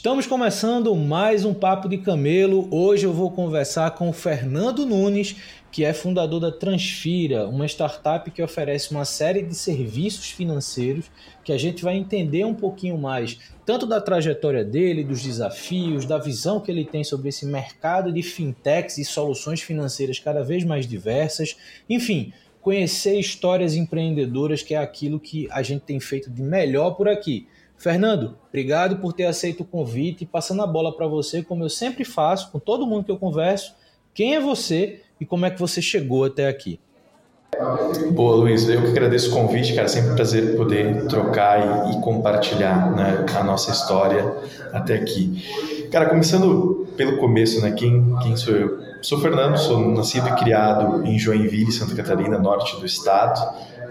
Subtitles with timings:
[0.00, 2.66] Estamos começando mais um Papo de Camelo.
[2.74, 5.36] Hoje eu vou conversar com o Fernando Nunes,
[5.70, 11.10] que é fundador da Transfira, uma startup que oferece uma série de serviços financeiros
[11.44, 16.16] que a gente vai entender um pouquinho mais, tanto da trajetória dele, dos desafios, da
[16.16, 20.86] visão que ele tem sobre esse mercado de fintechs e soluções financeiras cada vez mais
[20.86, 21.58] diversas.
[21.90, 27.06] Enfim, conhecer histórias empreendedoras, que é aquilo que a gente tem feito de melhor por
[27.06, 27.46] aqui.
[27.80, 32.04] Fernando, obrigado por ter aceito o convite passando a bola para você, como eu sempre
[32.04, 33.74] faço com todo mundo que eu converso.
[34.12, 36.78] Quem é você e como é que você chegou até aqui?
[38.12, 38.68] Boa, Luiz.
[38.68, 39.88] Eu que agradeço o convite, cara.
[39.88, 44.30] Sempre um prazer poder trocar e, e compartilhar né, a nossa história
[44.74, 45.42] até aqui.
[45.90, 47.72] Cara, começando pelo começo, né?
[47.72, 48.78] Quem, quem sou eu?
[49.00, 53.40] Sou Fernando, sou nascido e criado em Joinville, Santa Catarina, norte do estado.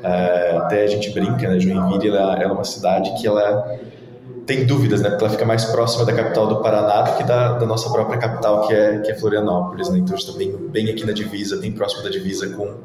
[0.04, 1.60] É, até a gente brinca, né?
[1.60, 3.80] Joinville ela, ela é uma cidade que ela
[4.50, 5.10] tem dúvidas, né?
[5.12, 8.18] Porque ela fica mais próxima da capital do Paraná do que da, da nossa própria
[8.18, 10.00] capital, que é, que é Florianópolis, né?
[10.00, 12.78] Então está bem, bem aqui na divisa, bem próximo da divisa com,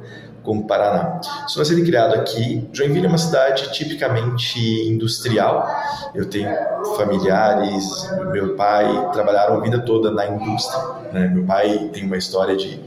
[0.42, 1.20] com o Paraná.
[1.48, 2.68] Sou nascido e criado aqui.
[2.70, 5.66] Joinville é uma cidade tipicamente industrial.
[6.14, 6.50] Eu tenho
[6.98, 10.82] familiares, meu pai trabalharam a vida toda na indústria.
[11.14, 11.28] Né?
[11.28, 12.78] Meu pai tem uma história de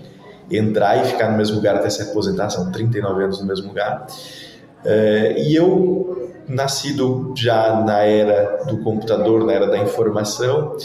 [0.50, 4.08] entrar e ficar no mesmo lugar até se aposentar, são 39 anos no mesmo lugar.
[4.86, 10.77] É, e eu, nascido já na era do computador, na era da informação,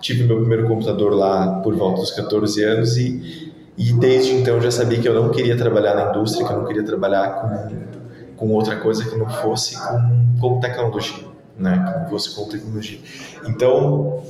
[0.00, 4.70] tive meu primeiro computador lá por volta dos 14 anos e, e desde então já
[4.70, 8.52] sabia que eu não queria trabalhar na indústria, que eu não queria trabalhar com, com
[8.52, 11.34] outra coisa que não fosse com, com tecnologia.
[11.56, 12.98] Né, que fosse com tecnologia.
[13.46, 14.24] Então,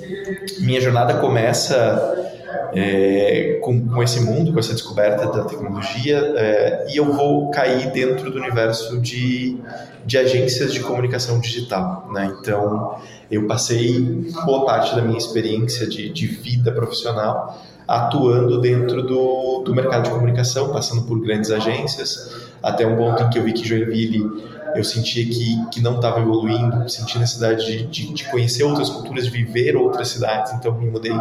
[0.60, 2.33] minha jornada começa
[2.74, 7.90] é, com, com, esse mundo, com essa descoberta da tecnologia, é, e eu vou cair
[7.90, 9.56] dentro do universo de,
[10.04, 12.08] de agências de comunicação digital.
[12.12, 12.34] Né?
[12.40, 12.98] Então,
[13.30, 14.00] eu passei
[14.44, 20.10] boa parte da minha experiência de, de vida profissional atuando dentro do, do mercado de
[20.10, 24.82] comunicação, passando por grandes agências, até um ponto em que eu vi que Joinville eu
[24.82, 29.30] sentia que, que não estava evoluindo, sentia necessidade de, de, de, conhecer outras culturas, de
[29.30, 30.52] viver outras cidades.
[30.52, 31.12] Então, me mudei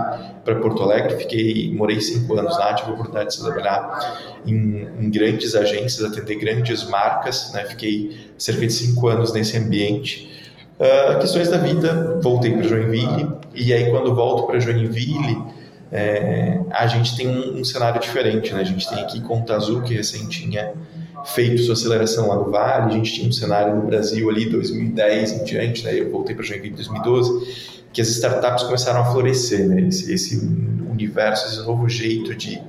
[0.43, 5.09] para Porto Alegre, fiquei, morei cinco anos lá, tive a oportunidade de trabalhar em, em
[5.09, 7.63] grandes agências, atender grandes marcas, né?
[7.65, 10.31] fiquei cerca de cinco anos nesse ambiente.
[10.79, 15.37] Uh, questões da vida, voltei para Joinville, e aí quando volto para Joinville,
[15.93, 18.61] é, a gente tem um, um, cenário diferente, né?
[18.61, 20.73] A gente tem aqui Conta Azul, que recém tinha
[21.23, 25.31] feito sua aceleração lá no Vale, a gente tinha um cenário no Brasil ali 2010
[25.33, 25.93] em diante, né?
[25.93, 29.81] Eu voltei para Joinville em 2012, que as startups começaram a florescer, né?
[29.81, 30.37] Esse, esse
[30.89, 32.59] universo, esse novo jeito de,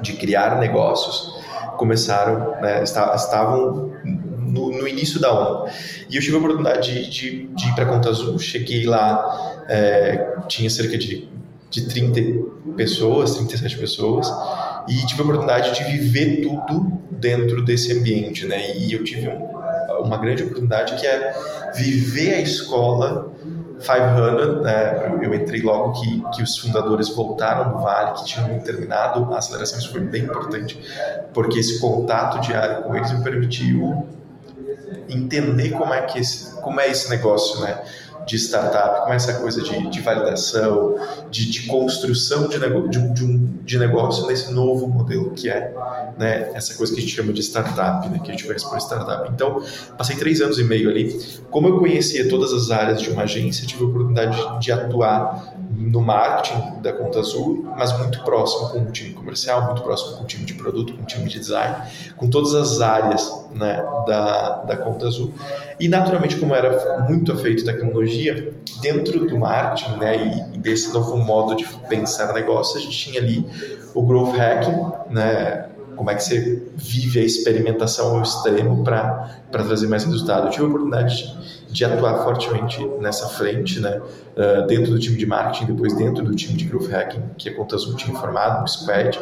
[0.00, 1.36] de criar negócios
[1.76, 2.82] começaram, né?
[2.82, 5.70] estavam no, no, início da onda.
[6.08, 10.34] E eu tive a oportunidade de, de, de ir para Conta Azul, cheguei lá, é,
[10.48, 11.28] tinha cerca de,
[11.70, 14.32] de 30 pessoas, 37 pessoas,
[14.88, 18.76] e tive a oportunidade de viver tudo dentro desse ambiente, né?
[18.76, 21.32] E eu tive um, uma grande oportunidade que é
[21.74, 23.32] viver a escola
[23.80, 25.18] 500, né?
[25.22, 29.78] Eu entrei logo que, que os fundadores voltaram do Vale, que tinham terminado a aceleração,
[29.78, 30.80] isso foi bem importante,
[31.34, 34.06] porque esse contato diário com eles me permitiu
[35.08, 37.82] entender como é que esse, como é esse negócio, né?
[38.26, 40.96] De startup, como é essa coisa de, de validação,
[41.30, 45.72] de, de construção de, nego, de, de, um, de negócio nesse novo modelo que é
[46.18, 48.78] né, essa coisa que a gente chama de startup, né, que a gente conhece por
[48.78, 49.30] startup.
[49.32, 49.62] Então,
[49.96, 51.18] passei três anos e meio ali.
[51.50, 55.54] Como eu conhecia todas as áreas de uma agência, tive a oportunidade de, de atuar
[55.76, 60.24] no marketing da Conta Azul, mas muito próximo com o time comercial, muito próximo com
[60.24, 61.76] o time de produto, com o time de design,
[62.16, 63.76] com todas as áreas né,
[64.06, 65.32] da, da Conta Azul.
[65.78, 68.15] E, naturalmente, como era muito afeito tecnologia,
[68.80, 73.46] dentro do marketing né, e desse novo modo de pensar negócio, a gente tinha ali
[73.94, 75.66] o Growth Hacking, né,
[75.96, 80.46] como é que você vive a experimentação ao extremo para trazer mais resultado.
[80.46, 85.16] Eu tive a oportunidade de, de atuar fortemente nessa frente, né, uh, dentro do time
[85.16, 88.62] de marketing, depois dentro do time de growth hacking, que a Conta Azul tinha formado,
[88.62, 89.18] o Squad,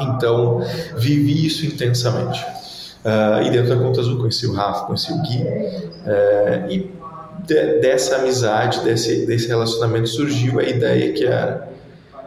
[0.00, 0.60] Então,
[0.96, 2.44] vivi isso intensamente.
[3.04, 6.93] Uh, e dentro da Conta Azul conheci o Rafa, conheci o Gui, uh, e
[7.46, 11.74] de, dessa amizade, desse, desse relacionamento surgiu a ideia que era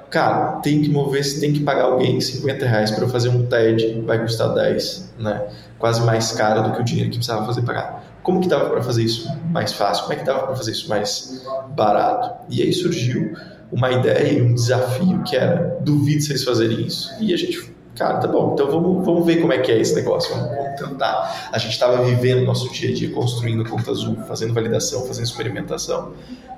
[0.10, 4.02] cara, tem que mover, se tem que pagar alguém 50 reais para fazer um TED,
[4.06, 5.48] vai custar 10, né?
[5.78, 8.04] Quase mais caro do que o dinheiro que precisava fazer pagar.
[8.24, 10.04] Como que dava para fazer isso mais fácil?
[10.04, 12.46] Como é que dava para fazer isso mais barato?
[12.50, 13.34] E aí surgiu
[13.72, 17.12] uma ideia e um desafio que era: duvide vocês fazerem isso.
[17.20, 19.96] E a gente, cara, tá bom, então vamos, vamos ver como é que é esse
[19.96, 21.50] negócio, vamos, tentar.
[21.52, 26.14] A gente estava vivendo nosso dia a dia, construindo conta azul, fazendo validação, fazendo experimentação.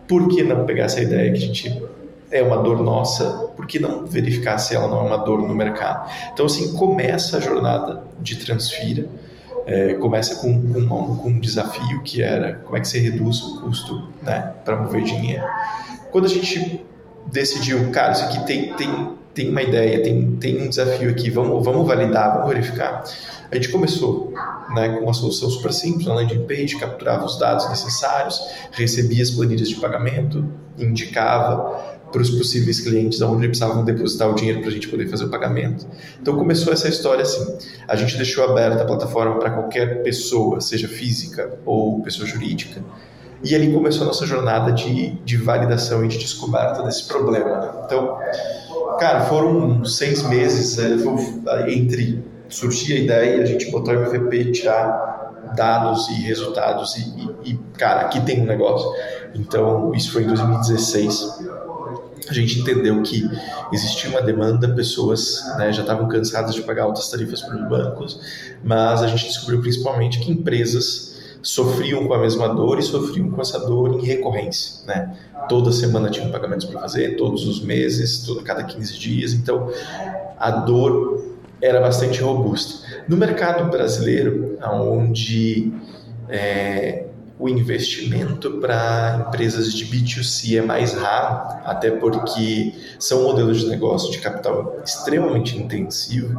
[0.07, 1.83] Por que não pegar essa ideia que a gente
[2.31, 3.25] é uma dor nossa,
[3.55, 6.11] por que não verificar se ela não é uma dor no mercado?
[6.33, 9.07] Então, assim, começa a jornada de Transfira,
[9.65, 13.61] é, começa com, com, com, um desafio que era como é que você reduz o
[13.61, 15.43] custo né, para mover dinheiro.
[16.11, 16.83] Quando a gente
[17.31, 21.63] decidiu, cara, isso aqui tem, tem, tem uma ideia, tem, tem um desafio aqui, vamos,
[21.63, 23.03] vamos validar, vamos verificar.
[23.51, 24.33] A gente começou
[24.75, 28.39] né, com uma solução super simples, uma landing page, capturava os dados necessários,
[28.71, 30.45] recebia as planilhas de pagamento,
[30.77, 35.07] indicava para os possíveis clientes onde eles precisavam depositar o dinheiro para a gente poder
[35.07, 35.85] fazer o pagamento.
[36.21, 37.57] Então começou essa história assim.
[37.87, 42.83] A gente deixou aberta a plataforma para qualquer pessoa, seja física ou pessoa jurídica.
[43.43, 47.57] E ali começou a nossa jornada de, de validação e de descoberta desse problema.
[47.57, 47.71] Né?
[47.85, 48.17] Então,
[48.97, 50.77] cara, foram seis meses
[51.67, 57.51] entre surgir a ideia, a gente botar o MVP, tirar dados e resultados e, e,
[57.51, 58.89] e, cara, aqui tem um negócio.
[59.35, 61.39] Então, isso foi em 2016
[62.27, 63.27] a gente entendeu que
[63.71, 68.19] existia uma demanda, pessoas né, já estavam cansadas de pagar altas tarifas para os bancos,
[68.63, 71.08] mas a gente descobriu principalmente que empresas
[71.41, 75.15] sofriam com a mesma dor e sofriam com essa dor em recorrência, né?
[75.47, 79.71] Toda semana tinham pagamentos para fazer, todos os meses, toda cada 15 dias, então
[80.37, 81.23] a dor
[81.61, 83.03] era bastante robusta.
[83.07, 85.71] No mercado brasileiro, onde
[86.29, 87.05] é,
[87.39, 94.11] o investimento para empresas de B2C é mais raro, até porque são modelos de negócio
[94.11, 96.37] de capital extremamente intensivo.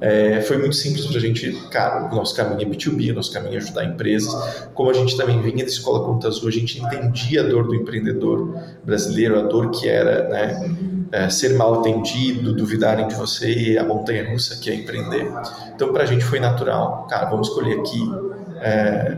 [0.00, 3.32] É, foi muito simples para a gente, cara, o nosso caminho é B2B, o nosso
[3.32, 4.68] caminho é ajudar empresas.
[4.72, 7.74] Como a gente também vinha da Escola Conta Azul, a gente entendia a dor do
[7.74, 10.76] empreendedor brasileiro, a dor que era né,
[11.10, 15.28] é, ser mal atendido, duvidarem de você, a montanha russa que é empreender.
[15.74, 18.08] Então, para a gente foi natural, cara, vamos escolher aqui.
[18.60, 19.16] É,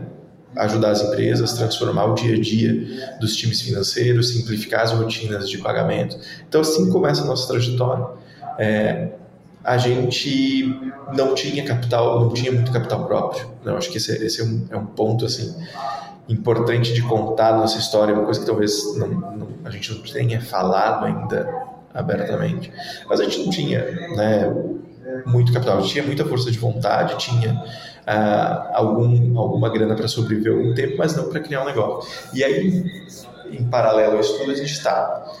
[0.55, 5.57] ajudar as empresas, transformar o dia a dia dos times financeiros, simplificar as rotinas de
[5.59, 6.17] pagamento.
[6.47, 8.07] Então, assim começa a nossa trajetória.
[8.57, 9.09] É,
[9.63, 10.75] a gente
[11.15, 13.49] não tinha capital, não tinha muito capital próprio.
[13.63, 15.55] Não, acho que esse, é, esse é, um, é, um, ponto assim
[16.27, 20.39] importante de contar nossa história, uma coisa que talvez não, não, a gente não tenha
[20.41, 21.49] falado ainda
[21.93, 22.71] abertamente.
[23.07, 23.83] Mas a gente não tinha
[24.15, 24.53] né,
[25.25, 27.63] muito capital, a gente tinha muita força de vontade, tinha
[28.73, 32.11] algum, alguma grana para sobreviver algum tempo, mas não para criar um negócio.
[32.33, 32.83] E aí,
[33.51, 35.31] em paralelo ao estudo, a gente está.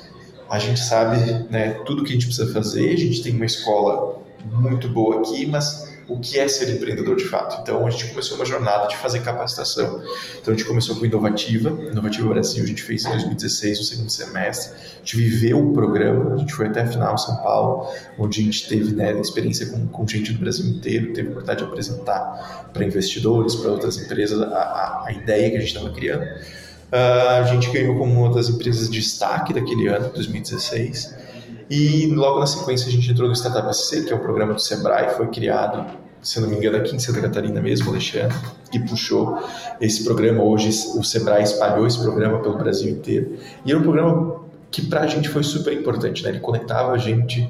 [0.49, 1.17] A gente sabe
[1.49, 5.45] né, tudo que a gente precisa fazer, a gente tem uma escola muito boa aqui,
[5.45, 7.61] mas o que é ser empreendedor de fato.
[7.61, 10.01] Então a gente começou uma jornada de fazer capacitação.
[10.41, 14.09] Então a gente começou com Inovativa, Inovativa Brasil, a gente fez em 2016, no segundo
[14.09, 14.75] semestre.
[14.75, 18.43] A gente viveu o programa, a gente foi até a final São Paulo, onde a
[18.43, 22.69] gente teve né, experiência com, com gente do Brasil inteiro, teve a oportunidade de apresentar
[22.73, 26.23] para investidores, para outras empresas, a, a, a ideia que a gente estava criando.
[26.91, 31.19] Uh, a gente ganhou como uma das empresas de destaque daquele ano, 2016.
[31.69, 34.59] E logo na sequência a gente entrou no Startup SC, que é um programa do
[34.59, 35.85] Sebrae, foi criado,
[36.21, 38.37] se não me engano, aqui em Santa Catarina mesmo, Alexandre,
[38.71, 39.39] que puxou
[39.79, 40.43] esse programa.
[40.43, 43.37] Hoje o Sebrae espalhou esse programa pelo Brasil inteiro.
[43.65, 46.29] E era um programa que para a gente foi super importante, né?
[46.29, 47.49] Ele conectava a gente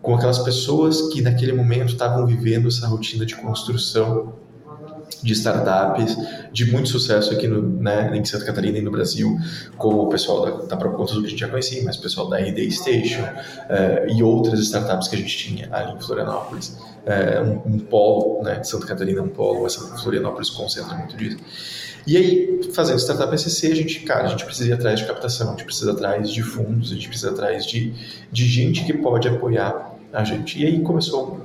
[0.00, 4.34] com aquelas pessoas que naquele momento estavam vivendo essa rotina de construção
[5.22, 6.16] de startups
[6.52, 9.38] de muito sucesso aqui no, né, em Santa Catarina e no Brasil,
[9.76, 12.38] como o pessoal da, da Contas que a gente já conhecia, mas o pessoal da
[12.38, 16.76] RD Station uh, e outras startups que a gente tinha ali em Florianópolis.
[17.04, 21.36] Uh, um, um, polo, né, Santa Catarina um polo, essa Florianópolis concentra muito disso.
[22.06, 25.48] E aí, fazendo startup SCC, a gente, cara, a gente precisa ir atrás de captação,
[25.48, 27.94] a gente precisa ir atrás de fundos, a gente precisa ir atrás de,
[28.30, 30.62] de gente que pode apoiar a gente.
[30.62, 31.40] E aí começou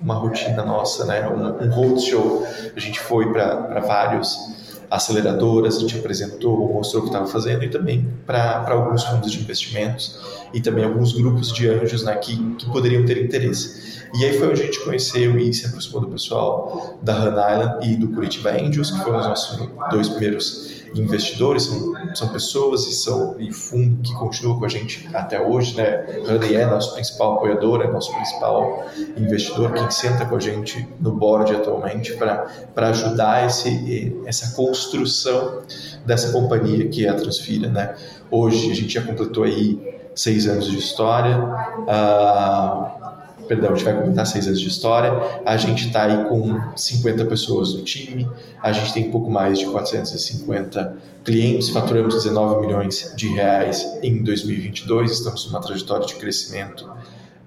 [0.00, 1.28] uma rotina nossa, né?
[1.28, 2.46] um, um roadshow.
[2.74, 4.63] A gente foi para vários
[4.94, 9.40] aceleradoras, a gente apresentou, mostrou o que estava fazendo e também para alguns fundos de
[9.40, 10.18] investimentos
[10.52, 14.04] e também alguns grupos de anjos né, que, que poderiam ter interesse.
[14.14, 17.92] E aí foi onde a gente conheceu e se aproximou do pessoal da Han Island
[17.92, 22.92] e do Curitiba Angels, que foram os nossos dois primeiros investidores, são, são pessoas e
[22.92, 26.04] são e fundo que continua com a gente até hoje, né?
[26.28, 28.86] Honey é nosso principal apoiador, é nosso principal
[29.16, 35.62] investidor, quem senta com a gente no board atualmente para ajudar esse, essa construção
[36.04, 37.94] dessa companhia que é a Transfira, né?
[38.30, 41.38] Hoje a gente já completou aí seis anos de história.
[41.38, 43.03] Uh,
[43.46, 45.12] perdão, a gente vai completar seis anos de história.
[45.44, 48.28] A gente está aí com 50 pessoas no time,
[48.62, 54.22] a gente tem um pouco mais de 450 clientes, faturamos 19 milhões de reais em
[54.22, 56.88] 2022, estamos numa trajetória de crescimento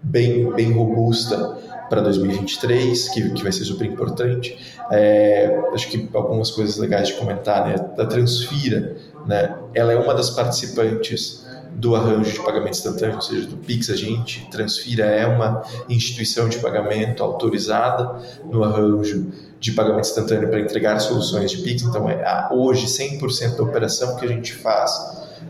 [0.01, 1.58] bem, bem robusta
[1.89, 4.58] para 2023, que, que vai ser super importante.
[4.92, 7.75] É, acho que algumas coisas legais de comentar, né?
[7.96, 9.56] Da Transfira, né?
[9.74, 11.47] Ela é uma das participantes
[11.77, 16.50] do arranjo de pagamento instantâneo, ou seja, do Pix, a gente transfira é uma instituição
[16.50, 21.84] de pagamento autorizada no arranjo de pagamento instantâneo para entregar soluções de Pix.
[21.84, 24.91] Então, é, hoje, 100% da operação que a gente faz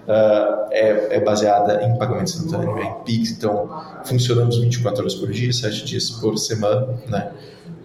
[0.06, 3.32] uh, é, é, baseada em pagamento instantâneo, é em Pix.
[3.32, 3.70] Então,
[4.04, 7.32] funcionamos 24 horas por dia, 7 dias por semana, né?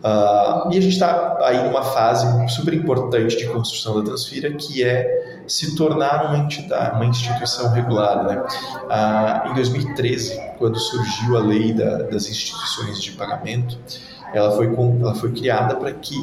[0.02, 4.82] Uh, e a gente está aí numa fase super importante de construção da Transfira, que
[4.82, 8.22] é se tornar uma entidade, uma instituição regulada.
[8.22, 8.42] Né?
[8.84, 13.78] Uh, em 2013, quando surgiu a lei da, das instituições de pagamento,
[14.32, 16.16] ela foi, ela foi criada para que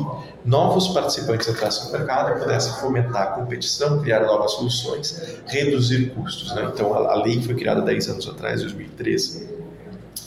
[0.43, 6.53] novos participantes entrassem no mercado e pudessem fomentar a competição, criar novas soluções, reduzir custos.
[6.55, 6.69] Né?
[6.73, 9.59] Então, a, a lei foi criada 10 anos atrás, 2013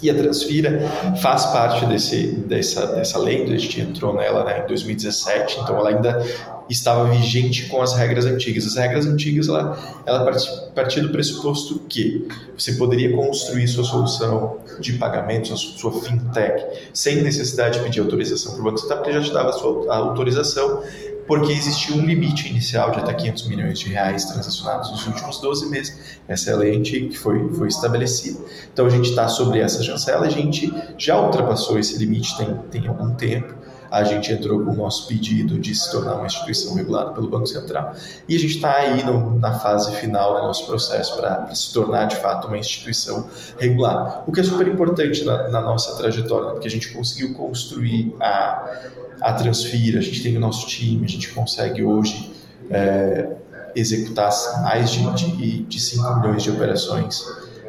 [0.03, 0.81] e a Transfira
[1.23, 5.91] faz parte desse, dessa, dessa lei, a gente entrou nela né, em 2017, então ela
[5.91, 6.21] ainda
[6.69, 8.67] estava vigente com as regras antigas.
[8.67, 10.33] As regras antigas, ela, ela
[10.75, 12.27] partia do pressuposto que
[12.57, 18.61] você poderia construir sua solução de pagamentos, sua fintech, sem necessidade de pedir autorização para
[18.61, 20.83] o Banco Central, porque já te dava a sua autorização
[21.27, 25.71] porque existia um limite inicial de até 500 milhões de reais transacionados nos últimos 12
[25.71, 26.19] meses.
[26.27, 28.39] Essa é a lei antiga que foi, foi estabelecida.
[28.73, 32.87] Então a gente está sobre essa chancela, a gente já ultrapassou esse limite tem, tem
[32.87, 33.55] algum tempo.
[33.93, 37.47] A gente entrou com o nosso pedido de se tornar uma instituição regulada pelo Banco
[37.47, 37.95] Central
[38.29, 42.07] e a gente está aí no, na fase final do nosso processo para se tornar
[42.07, 44.23] de fato uma instituição regulada.
[44.27, 48.81] O que é super importante na, na nossa trajetória, porque a gente conseguiu construir a
[49.23, 52.33] a Transfira, a gente tem o nosso time, a gente consegue hoje
[52.71, 53.29] é,
[53.75, 54.31] executar
[54.63, 57.25] mais de, de, de 5 milhões de operações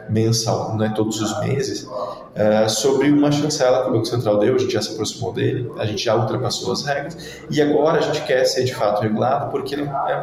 [0.10, 1.88] mensal, não é todos os meses,
[2.36, 5.72] é, sobre uma chancela que o Banco Central deu, a gente já se aproximou dele,
[5.78, 9.52] a gente já ultrapassou as regras e agora a gente quer ser de fato regulado
[9.52, 9.80] porque é,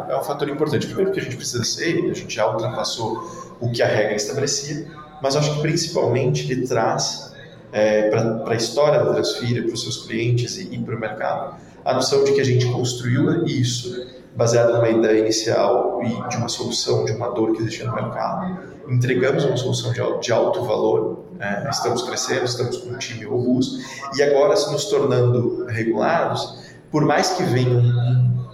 [0.09, 0.87] é um fator importante.
[0.87, 4.87] Primeiro que a gente precisa ser, a gente já ultrapassou o que a regra estabelecia,
[5.23, 7.33] mas acho que principalmente ele traz
[7.73, 11.57] é, para a história da Transfira, para os seus clientes e, e para o mercado,
[11.85, 16.49] a noção de que a gente construiu isso baseado numa ideia inicial e de uma
[16.49, 18.71] solução, de uma dor que existia no mercado.
[18.89, 23.79] Entregamos uma solução de, alto valor, é, estamos crescendo, estamos com um time robusto
[24.17, 28.47] e agora se nos tornando regulados, por mais que venha um,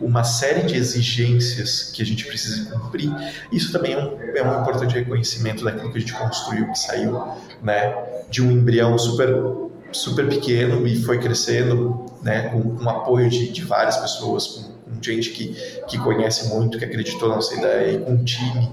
[0.00, 3.10] uma série de exigências que a gente precisa cumprir,
[3.50, 7.20] isso também é um, é um importante reconhecimento daquilo que a gente construiu, que saiu
[7.62, 7.94] né,
[8.30, 9.28] de um embrião super
[9.92, 15.02] super pequeno e foi crescendo né, com, com apoio de, de várias pessoas, com, com,
[15.02, 15.54] gente que,
[15.86, 18.70] que conhece muito, que acreditou na nossa ideia, e com um time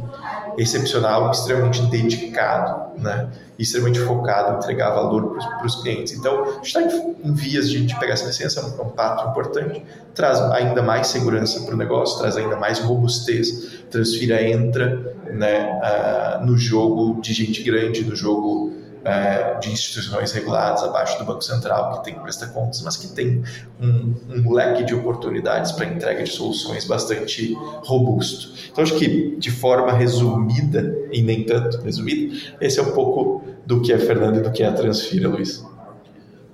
[0.57, 3.27] excepcional, extremamente dedicado, né,
[3.59, 6.13] extremamente focado em entregar valor para os clientes.
[6.13, 9.29] Então, a gente está em, em, vias de, de, pegar essa licença, é um passo
[9.29, 13.83] importante, traz ainda mais segurança para o negócio, traz ainda mais robustez.
[13.89, 18.73] Transfira entra né, uh, no jogo de gente grande, no jogo
[19.05, 23.07] uh, de instituições reguladas abaixo do Banco Central, que tem que prestar contas, mas que
[23.09, 23.43] tem
[23.79, 28.53] um, um leque de oportunidades para entrega de soluções bastante robusto.
[28.71, 33.81] Então, acho que de forma resumida, e nem tanto resumida, esse é um pouco do
[33.81, 35.63] que é Fernando e do que é a Transfira, Luiz.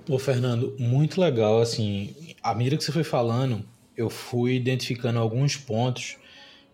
[0.06, 1.62] Pô, Fernando, muito legal.
[1.62, 3.64] Assim, à medida que você foi falando,
[3.96, 6.18] eu fui identificando alguns pontos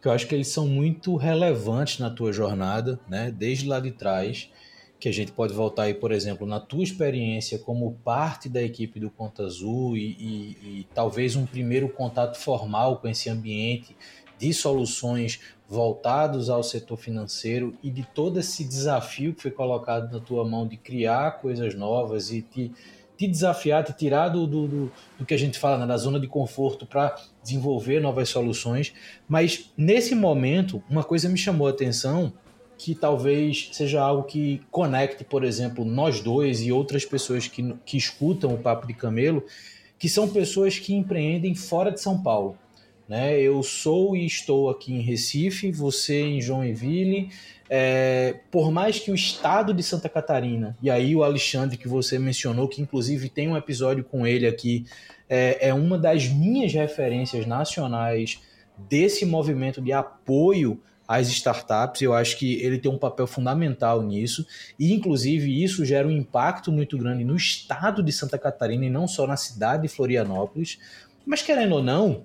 [0.02, 3.34] que eu acho que eles são muito relevantes na tua jornada, né?
[3.36, 4.50] Desde lá de trás,
[5.00, 9.00] que a gente pode voltar aí, por exemplo, na tua experiência como parte da equipe
[9.00, 13.96] do Conta Azul e, e, e talvez um primeiro contato formal com esse ambiente
[14.40, 15.40] de soluções
[15.70, 20.68] voltados ao setor financeiro e de todo esse desafio que foi colocado na tua mão
[20.68, 22.72] de criar coisas novas e te,
[23.18, 26.28] te desafiar, te tirar do, do, do, que a gente fala, né, da zona de
[26.28, 28.94] conforto para desenvolver novas soluções.
[29.28, 32.34] Mas nesse momento, uma coisa me chamou a atenção
[32.78, 37.98] que talvez seja algo que conecte, por exemplo, nós dois e outras pessoas que, que
[37.98, 39.44] escutam o Papo de Camelo,
[39.98, 42.58] que são pessoas que empreendem fora de São Paulo.
[43.08, 43.40] Né?
[43.40, 47.30] Eu sou e estou aqui em Recife, você em Joinville.
[47.70, 52.20] É, por mais que o estado de Santa Catarina, e aí o Alexandre que você
[52.20, 54.86] mencionou, que inclusive tem um episódio com ele aqui,
[55.30, 58.40] é, é uma das minhas referências nacionais
[58.90, 62.02] desse movimento de apoio às startups.
[62.02, 64.46] Eu acho que ele tem um papel fundamental nisso,
[64.78, 69.08] e inclusive isso gera um impacto muito grande no estado de Santa Catarina e não
[69.08, 70.80] só na cidade de Florianópolis.
[71.26, 72.24] Mas querendo ou não,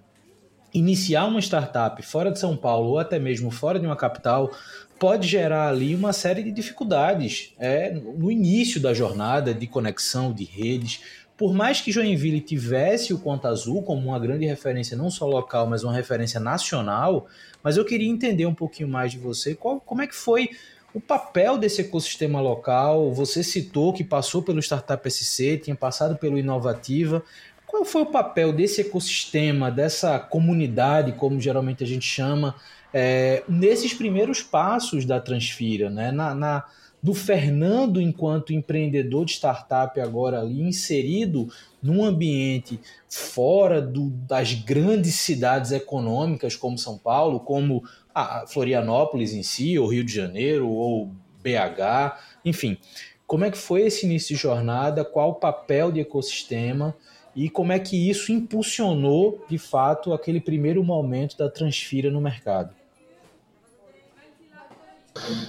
[0.73, 4.51] iniciar uma startup fora de São Paulo ou até mesmo fora de uma capital
[4.99, 10.45] pode gerar ali uma série de dificuldades é, no início da jornada de conexão de
[10.45, 11.01] redes.
[11.43, 15.67] Por mais que Joinville tivesse o Conta Azul como uma grande referência, não só local,
[15.67, 17.27] mas uma referência nacional,
[17.65, 20.51] mas eu queria entender um pouquinho mais de você, qual, como é que foi
[20.95, 23.13] o papel desse ecossistema local.
[23.13, 27.25] Você citou que passou pelo Startup SC, tinha passado pelo Inovativa.
[27.67, 32.55] Qual foi o papel desse ecossistema, dessa comunidade, como geralmente a gente chama,
[32.95, 36.13] é, nesses primeiros passos da Transfira, né?
[36.13, 36.65] Na, na,
[37.03, 41.49] do Fernando enquanto empreendedor de startup agora ali inserido
[41.83, 42.79] num ambiente
[43.09, 47.83] fora do, das grandes cidades econômicas como São Paulo, como
[48.15, 51.11] a Florianópolis em si, ou Rio de Janeiro, ou
[51.43, 52.79] BH, enfim.
[53.27, 55.05] Como é que foi esse início de jornada?
[55.05, 56.95] Qual o papel de ecossistema?
[57.35, 62.75] E como é que isso impulsionou, de fato, aquele primeiro momento da transfira no mercado?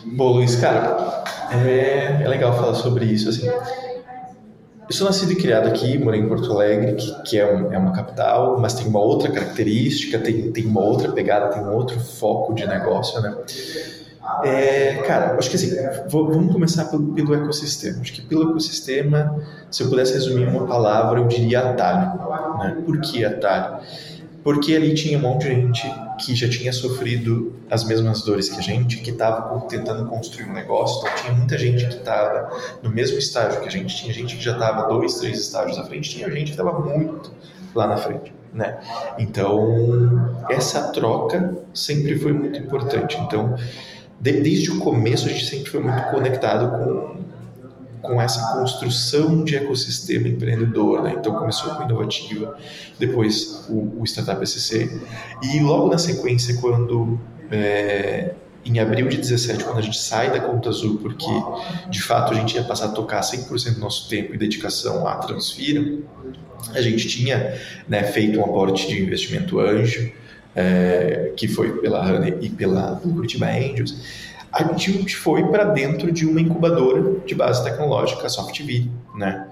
[0.05, 1.23] Bom, Luiz, cara,
[1.65, 3.29] é, é legal falar sobre isso.
[3.29, 7.71] Assim, eu sou nascido e criado aqui, morei em Porto Alegre, que, que é, um,
[7.71, 11.73] é, uma capital, mas tem uma outra característica, tem, tem uma outra pegada, tem um
[11.73, 13.35] outro foco de negócio, né?
[14.43, 15.75] É, cara, acho que assim,
[16.07, 18.01] vamos começar pelo, pelo, ecossistema.
[18.01, 19.37] Acho que pelo ecossistema,
[19.69, 22.19] se eu pudesse resumir uma palavra, eu diria atalho.
[22.59, 22.83] Né?
[22.85, 23.79] Por que atalho?
[24.43, 28.57] Porque ali tinha um monte de gente que já tinha sofrido as mesmas dores que
[28.59, 30.99] a gente, que estava tentando construir um negócio.
[31.01, 32.49] Então, tinha muita gente que estava
[32.81, 35.85] no mesmo estágio que a gente, tinha gente que já estava dois, três estágios à
[35.85, 37.31] frente, tinha gente que estava muito
[37.75, 38.33] lá na frente.
[38.53, 38.79] Né?
[39.17, 43.17] Então, essa troca sempre foi muito importante.
[43.17, 43.55] Então,
[44.19, 47.23] desde o começo, a gente sempre foi muito conectado com
[48.03, 51.01] com essa construção de ecossistema empreendedor.
[51.01, 51.15] Né?
[51.17, 52.55] Então começou com Inovativa,
[52.99, 55.01] depois o, o Startup SC,
[55.41, 57.17] e logo na sequência, quando
[57.49, 58.33] é,
[58.65, 62.35] em abril de 17, quando a gente sai da Conta Azul, porque de fato a
[62.35, 65.99] gente ia passar a tocar 100% do nosso tempo e dedicação à Transfira,
[66.73, 70.11] a gente tinha né, feito um aporte de investimento anjo,
[70.55, 73.95] é, que foi pela Honey e pela Curitiba Angels,
[74.53, 79.49] a gente foi para dentro de uma incubadora de base tecnológica, a SoftV, né?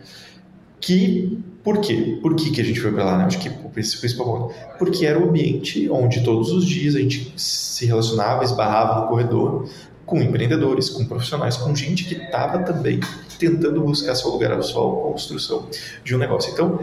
[0.80, 2.20] Que, por quê?
[2.22, 3.26] Por que, que a gente foi para lá, né?
[3.26, 4.56] Acho que o principal ponto.
[4.78, 9.68] Porque era o ambiente onde todos os dias a gente se relacionava, esbarrava no corredor
[10.06, 13.00] com empreendedores, com profissionais, com gente que estava também
[13.40, 15.68] tentando buscar seu lugar ao sol, construção
[16.04, 16.52] de um negócio.
[16.52, 16.80] Então,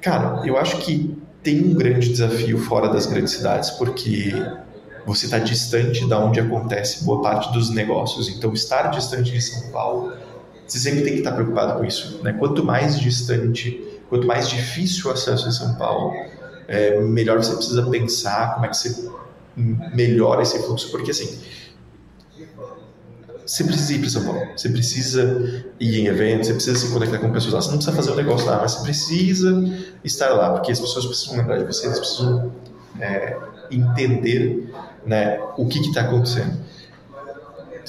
[0.00, 4.32] cara, eu acho que tem um grande desafio fora das grandes cidades, porque
[5.06, 8.28] você está distante da onde acontece boa parte dos negócios.
[8.28, 10.12] Então, estar distante de São Paulo,
[10.66, 12.20] você sempre tem que estar preocupado com isso.
[12.24, 12.32] Né?
[12.32, 16.12] Quanto mais distante, quanto mais difícil o acesso a São Paulo,
[16.66, 19.08] é, melhor você precisa pensar como é que você
[19.56, 20.90] melhora esse fluxo.
[20.90, 21.38] Porque, assim,
[23.46, 27.18] você precisa ir para São Paulo, você precisa ir em eventos, você precisa se conectar
[27.20, 27.60] com pessoas lá.
[27.60, 31.06] Você não precisa fazer um negócio lá, mas você precisa estar lá, porque as pessoas
[31.06, 32.52] precisam lembrar de você, eles precisam
[33.00, 33.36] é,
[33.70, 34.72] entender
[35.04, 36.66] né, o que está acontecendo.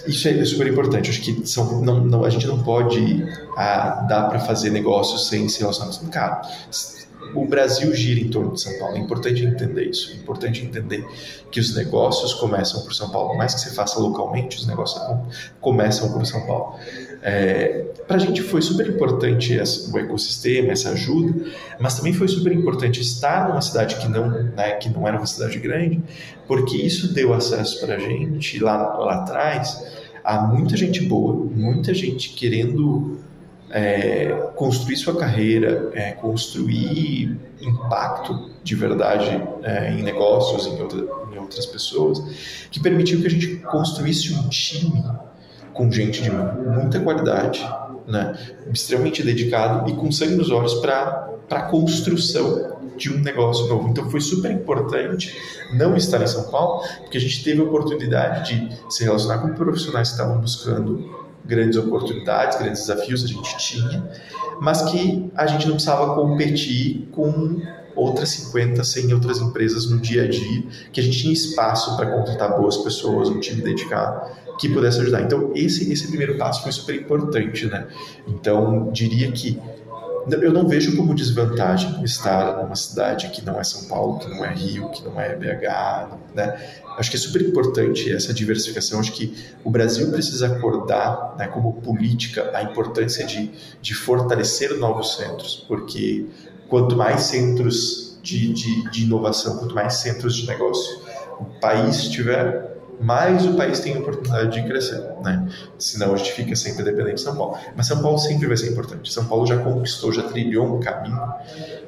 [0.06, 1.10] Isso é super importante.
[1.10, 3.26] Acho que são, não, não, a gente não pode
[3.58, 6.42] ah, dar para fazer negócios sem se relacionar com Cara,
[7.34, 8.98] o Brasil gira em torno de São Paulo.
[8.98, 10.12] É importante entender isso.
[10.12, 11.06] É importante entender
[11.52, 13.38] que os negócios começam por São Paulo.
[13.38, 15.02] Mais que você faça localmente, os negócios
[15.62, 16.76] começam por São Paulo.
[17.22, 19.58] É, para a gente foi super importante
[19.92, 21.34] o ecossistema, essa ajuda,
[21.80, 25.26] mas também foi super importante estar numa cidade que não, né, que não era uma
[25.26, 26.02] cidade grande,
[26.48, 29.84] porque isso deu acesso para a gente lá, lá atrás
[30.24, 33.17] a muita gente boa, muita gente querendo
[33.70, 41.00] é, construir sua carreira, é, construir impacto de verdade é, em negócios, em, outra,
[41.34, 42.20] em outras pessoas,
[42.72, 45.04] que permitiu que a gente construísse um time
[45.74, 47.68] com gente de muita qualidade,
[48.08, 48.38] né,
[48.74, 53.90] extremamente dedicado e com sangue nos olhos para a construção de um negócio novo.
[53.90, 55.36] Então foi super importante
[55.74, 59.54] não estar em São Paulo, porque a gente teve a oportunidade de se relacionar com
[59.54, 64.10] profissionais que estavam buscando grandes oportunidades, grandes desafios, a gente tinha,
[64.60, 67.62] mas que a gente não precisava competir com
[67.96, 72.06] outras 50, 100 outras empresas no dia a dia, que a gente tinha espaço para
[72.06, 74.30] contratar boas pessoas, um time dedicado
[74.60, 75.22] que pudesse ajudar.
[75.22, 77.88] Então, esse, esse primeiro passo foi super importante, né?
[78.28, 79.60] Então, diria que
[80.30, 84.44] eu não vejo como desvantagem estar numa cidade que não é São Paulo, que não
[84.44, 86.58] é Rio, que não é BH, né?
[86.98, 89.00] Acho que é super importante essa diversificação.
[89.00, 95.16] Acho que o Brasil precisa acordar, né, como política, a importância de, de fortalecer novos
[95.16, 96.26] centros, porque
[96.68, 101.06] quanto mais centros de, de, de inovação, quanto mais centros de negócio
[101.40, 105.48] o país tiver, mais o país tem oportunidade de crescer, né?
[105.78, 107.58] Senão a gente fica sempre dependente de São Paulo.
[107.76, 109.12] Mas São Paulo sempre vai ser importante.
[109.14, 111.22] São Paulo já conquistou, já trilhou um caminho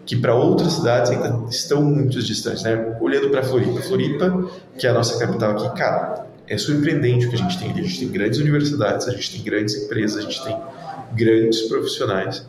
[0.06, 2.98] que para outras cidades ainda estão muito distantes, né?
[3.00, 7.36] Olhando para Floripa, Floripa, que é a nossa capital aqui, cara, é surpreendente o que
[7.36, 7.82] a gente tem ali.
[7.82, 10.58] A gente tem grandes universidades, a gente tem grandes empresas, a gente tem
[11.13, 12.45] grandes profissionais.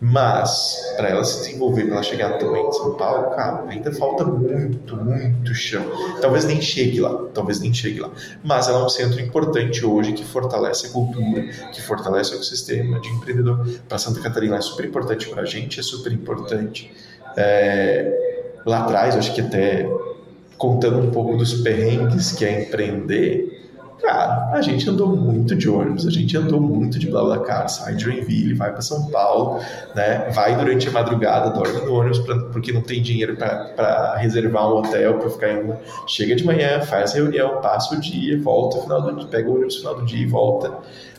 [0.00, 4.24] Mas, para ela se desenvolver, para ela chegar também em São Paulo, cara, ainda falta
[4.24, 5.84] muito, muito chão.
[6.20, 8.10] Talvez nem chegue lá, talvez nem chegue lá.
[8.44, 13.00] Mas ela é um centro importante hoje que fortalece a cultura, que fortalece o ecossistema
[13.00, 13.66] de empreendedor.
[13.88, 16.92] Para Santa Catarina é super importante para a gente, é super importante.
[17.36, 18.54] É...
[18.64, 19.88] Lá atrás, acho que até
[20.56, 23.57] contando um pouco dos perrengues que é empreender,
[24.08, 28.04] Cara, a gente andou muito de ônibus, a gente andou muito de BlaBlaCar, sai de
[28.04, 29.60] Joinville, vai para São Paulo,
[29.94, 30.30] né?
[30.30, 34.78] Vai durante a madrugada, dorme no ônibus pra, porque não tem dinheiro para reservar um
[34.78, 35.74] hotel para ficar em
[36.06, 39.74] Chega de manhã, faz reunião, passa o dia, volta final do dia, pega o ônibus
[39.74, 40.72] no final do dia e volta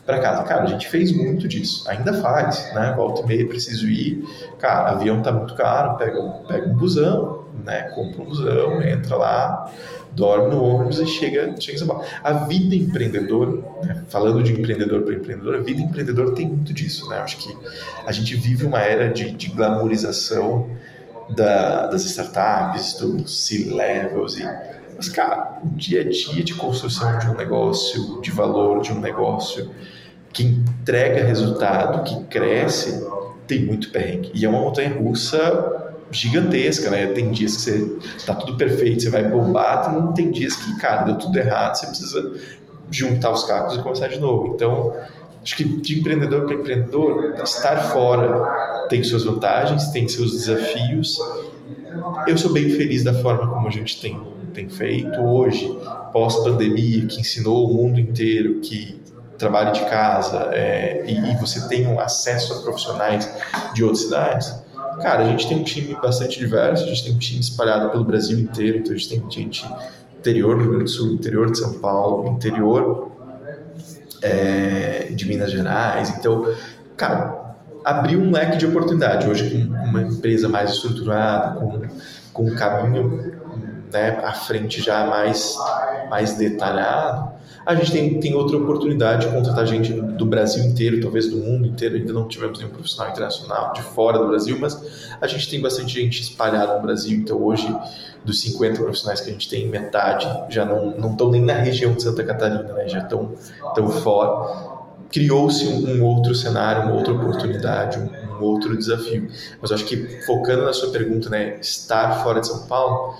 [0.04, 0.42] para casa.
[0.42, 2.92] Cara, a gente fez muito disso, ainda faz, né?
[2.96, 4.24] Volta e meia, preciso ir.
[4.58, 7.82] Cara, avião tá muito caro, pega, pega um busão, né?
[7.94, 9.72] Compra um busão, entra lá
[10.12, 12.04] dorme no ônibus e chega, chega em São Paulo.
[12.22, 13.52] A vida empreendedora,
[13.84, 17.08] né, falando de empreendedor para empreendedor, a vida empreendedora tem muito disso.
[17.08, 17.18] Né?
[17.18, 17.56] Acho que
[18.04, 20.68] a gente vive uma era de, de glamorização
[21.30, 24.44] da, das startups, dos C-levels e
[24.96, 29.00] mas, cara, o dia a dia de construção de um negócio, de valor de um
[29.00, 29.70] negócio,
[30.30, 33.08] que entrega resultado, que cresce,
[33.46, 34.30] tem muito perrengue.
[34.34, 35.79] E é uma montanha russa
[36.10, 37.06] gigantesca, né?
[37.08, 41.04] Tem dias que você tá tudo perfeito, você vai bombar, não tem dias que, cara,
[41.04, 42.32] deu tudo errado, você precisa
[42.90, 44.54] juntar os cacos e começar de novo.
[44.54, 44.94] Então,
[45.42, 51.18] acho que de empreendedor para empreendedor, estar fora tem suas vantagens, tem seus desafios.
[52.26, 54.20] Eu sou bem feliz da forma como a gente tem,
[54.52, 55.78] tem feito hoje,
[56.12, 59.00] pós-pandemia, que ensinou o mundo inteiro que
[59.38, 63.30] trabalhe de casa é, e, e você tem um acesso a profissionais
[63.72, 64.69] de outras cidades
[65.02, 68.04] Cara, a gente tem um time bastante diverso, a gente tem um time espalhado pelo
[68.04, 69.66] Brasil inteiro, então a gente tem gente
[70.18, 73.10] interior do Rio Grande do Sul, interior de São Paulo, interior
[74.22, 76.10] é, de Minas Gerais.
[76.10, 76.54] Então,
[76.96, 79.28] cara, abriu um leque de oportunidade.
[79.28, 81.82] Hoje, com uma empresa mais estruturada, com,
[82.32, 83.40] com um caminho
[83.92, 85.56] né, à frente já mais,
[86.08, 87.32] mais detalhado,
[87.70, 91.68] a gente tem, tem outra oportunidade de contratar gente do Brasil inteiro, talvez do mundo
[91.68, 91.94] inteiro.
[91.94, 95.94] Ainda não tivemos nenhum profissional internacional de fora do Brasil, mas a gente tem bastante
[95.94, 97.16] gente espalhada no Brasil.
[97.16, 97.72] Então, hoje,
[98.24, 102.02] dos 50 profissionais que a gente tem, metade já não estão nem na região de
[102.02, 102.88] Santa Catarina, né?
[102.88, 103.34] já estão
[103.72, 104.80] tão fora.
[105.08, 109.28] Criou-se um, outro cenário, uma outra oportunidade, um, um outro desafio.
[109.62, 113.14] Mas eu acho que, focando na sua pergunta, né, estar fora de São Paulo,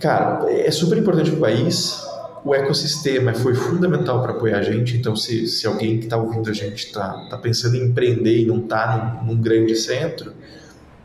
[0.00, 2.11] cara, é super importante para o país
[2.44, 4.96] o ecossistema foi fundamental para apoiar a gente.
[4.96, 8.46] Então, se, se alguém que está ouvindo a gente está tá pensando em empreender e
[8.46, 10.32] não está num, num, grande centro,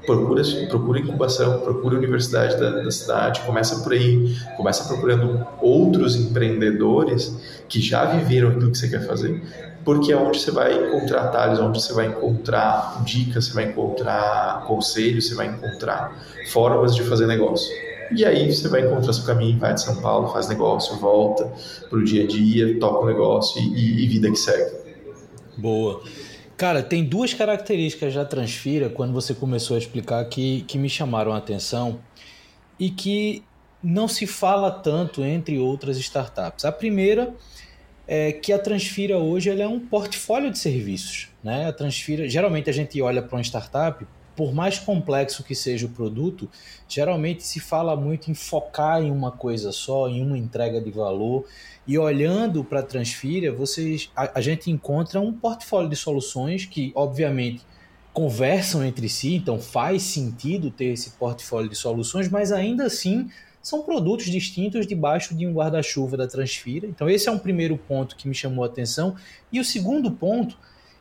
[0.05, 6.15] procura, procura incubação, procura a universidade da, da, cidade, começa por aí, começa procurando outros
[6.15, 9.39] empreendedores que já viveram aquilo que você quer fazer,
[9.85, 14.65] porque é onde você vai encontrar atalhos, onde você vai encontrar dicas, você vai encontrar
[14.65, 16.17] conselhos, você vai encontrar
[16.51, 17.86] formas de fazer negócio.
[18.11, 21.51] E aí você vai encontrar seu caminho, vai de São Paulo, faz negócio, volta
[21.89, 24.75] para o dia a dia, toca o negócio e, e vida que segue.
[25.57, 26.01] Boa.
[26.55, 31.33] Cara, tem duas características da Transfira, quando você começou a explicar, que, que me chamaram
[31.33, 31.99] a atenção
[32.79, 33.43] e que
[33.83, 36.65] não se fala tanto entre outras startups.
[36.65, 37.33] A primeira
[38.07, 41.29] é que a Transfira hoje ela é um portfólio de serviços.
[41.43, 41.67] Né?
[41.67, 44.05] A Transfira, geralmente a gente olha para uma startup
[44.37, 46.47] por mais complexo que seja o produto,
[46.87, 51.45] geralmente se fala muito em focar em uma coisa só, em uma entrega de valor.
[51.87, 56.91] E olhando para a Transfira, vocês, a, a, gente encontra um portfólio de soluções que,
[56.93, 57.65] obviamente,
[58.13, 63.29] conversam entre si, então faz sentido ter esse portfólio de soluções, mas ainda assim
[63.61, 66.85] são produtos distintos debaixo de um guarda-chuva da Transfira.
[66.85, 69.15] Então, esse é um primeiro ponto que me chamou a atenção.
[69.51, 70.57] E o segundo ponto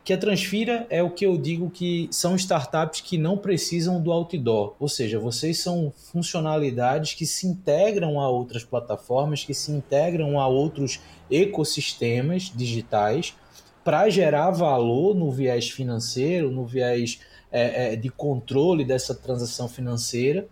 [0.07, 4.09] que a Transfira é o que eu digo que são startups que não precisam do
[4.09, 10.39] outdoor, ou seja, vocês são funcionalidades que se integram a outras plataformas, que se integram
[10.39, 13.35] a outros ecossistemas digitais
[13.83, 17.19] para gerar valor no viés financeiro, no viés
[17.51, 20.47] é, é, de controle dessa transação financeira,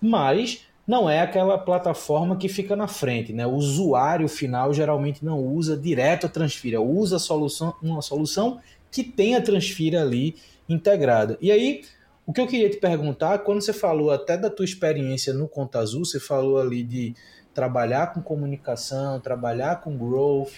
[0.00, 3.46] mas não é aquela plataforma que fica na frente, né?
[3.46, 8.60] O usuário final geralmente não usa direto a Transfira, usa a solução, uma solução
[8.94, 10.36] que tem a Transfira ali
[10.68, 11.36] integrada.
[11.40, 11.82] E aí,
[12.24, 15.80] o que eu queria te perguntar, quando você falou até da tua experiência no Conta
[15.80, 17.12] Azul, você falou ali de
[17.52, 20.52] trabalhar com comunicação, trabalhar com growth.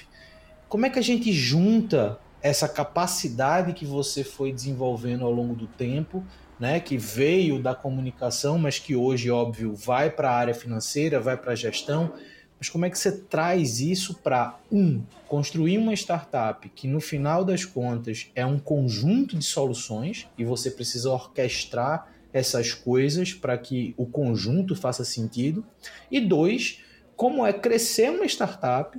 [0.68, 5.66] Como é que a gente junta essa capacidade que você foi desenvolvendo ao longo do
[5.66, 6.22] tempo,
[6.61, 11.38] né, que veio da comunicação, mas que hoje, óbvio, vai para a área financeira, vai
[11.38, 12.12] para a gestão,
[12.58, 17.44] mas como é que você traz isso para, um, construir uma startup que no final
[17.44, 23.94] das contas é um conjunto de soluções e você precisa orquestrar essas coisas para que
[23.96, 25.64] o conjunto faça sentido.
[26.10, 26.80] E dois,
[27.14, 28.98] como é crescer uma startup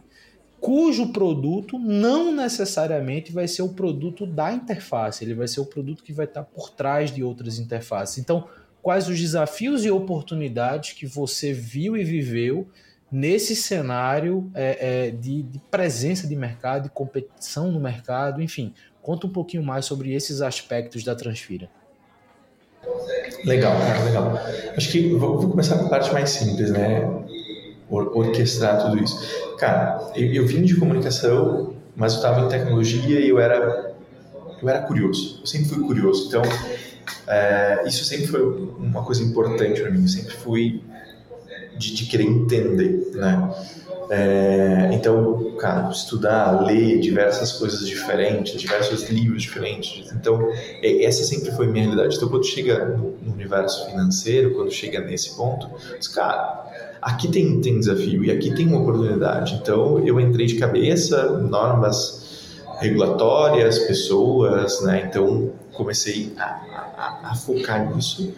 [0.59, 6.03] cujo produto não necessariamente vai ser o produto da interface, ele vai ser o produto
[6.03, 8.17] que vai estar por trás de outras interfaces.
[8.17, 8.47] Então,
[8.81, 12.67] quais os desafios e oportunidades que você viu e viveu
[13.11, 18.73] nesse cenário é, é, de, de, presença de mercado, de competição no mercado, enfim.
[19.01, 21.69] Conta um pouquinho mais sobre esses aspectos da Transfira.
[23.45, 24.39] Legal, cara, legal.
[24.75, 27.01] Acho que vou, vou começar com a parte mais simples, né?
[27.89, 29.55] Or, orquestrar tudo isso.
[29.57, 33.95] Cara, eu, eu vim de comunicação, mas eu estava em tecnologia e eu era,
[34.61, 35.39] eu era curioso.
[35.41, 36.27] Eu sempre fui curioso.
[36.27, 36.41] Então,
[37.27, 40.01] é, isso sempre foi uma coisa importante para mim.
[40.01, 40.83] Eu sempre fui
[41.77, 43.53] de, de querer entender, né?
[44.09, 50.11] É, então, cara, estudar, ler diversas coisas diferentes, diversos livros diferentes.
[50.13, 50.49] Então,
[50.81, 52.15] é, essa sempre foi minha realidade.
[52.15, 56.65] Então, quando chega no, no universo financeiro, quando chega nesse ponto, diz, cara,
[57.01, 59.55] aqui tem, tem desafio e aqui tem uma oportunidade.
[59.61, 62.25] Então, eu entrei de cabeça, normas
[62.79, 65.05] regulatórias, pessoas, né?
[65.09, 68.33] Então, comecei a, a, a focar nisso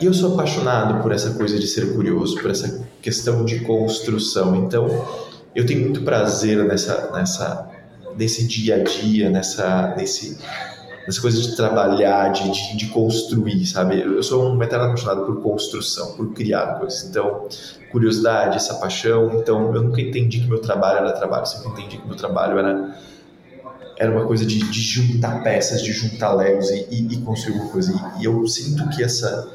[0.00, 4.54] e eu sou apaixonado por essa coisa de ser curioso, por essa questão de construção.
[4.56, 4.86] Então,
[5.54, 7.70] eu tenho muito prazer nessa, nessa,
[8.16, 10.38] nesse dia a dia, nessa, nesse,
[11.06, 14.00] nessa coisa de trabalhar, de, de, de construir, sabe?
[14.02, 17.04] Eu sou um eterno apaixonado por construção, por criar coisas.
[17.04, 17.48] Então,
[17.90, 19.40] curiosidade, essa paixão.
[19.40, 22.58] Então, eu nunca entendi que meu trabalho era trabalho, eu sempre entendi que meu trabalho
[22.58, 22.96] era
[23.98, 27.68] era uma coisa de, de juntar peças, de juntar legos e, e, e construir uma
[27.70, 27.92] coisa.
[28.18, 29.50] E, e eu sinto que essa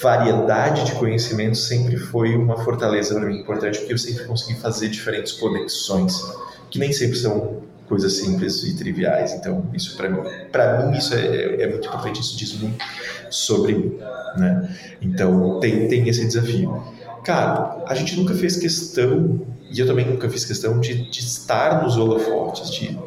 [0.00, 4.88] variedade de conhecimento sempre foi uma fortaleza para mim importante, porque eu sempre consegui fazer
[4.88, 6.22] diferentes conexões,
[6.70, 9.32] que nem sempre são coisas simples e triviais.
[9.32, 10.20] Então, isso para mim,
[10.52, 12.84] para mim isso é, é, é, muito importante, isso diz muito
[13.30, 13.98] sobre mim,
[14.36, 14.76] né?
[15.00, 16.82] Então, tem tem esse desafio.
[17.24, 21.82] Cara, a gente nunca fez questão, e eu também nunca fiz questão de, de estar
[21.82, 22.98] nos holofotes, de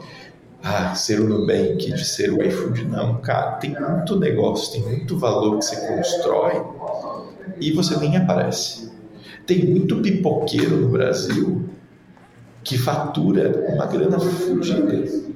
[0.63, 2.86] ah, ser o Nubank, de ser o iFood.
[2.86, 6.62] Não, cara, tem muito negócio, tem muito valor que você constrói
[7.60, 8.91] e você nem aparece.
[9.45, 11.69] Tem muito pipoqueiro no Brasil
[12.63, 15.30] que fatura uma grana fodida.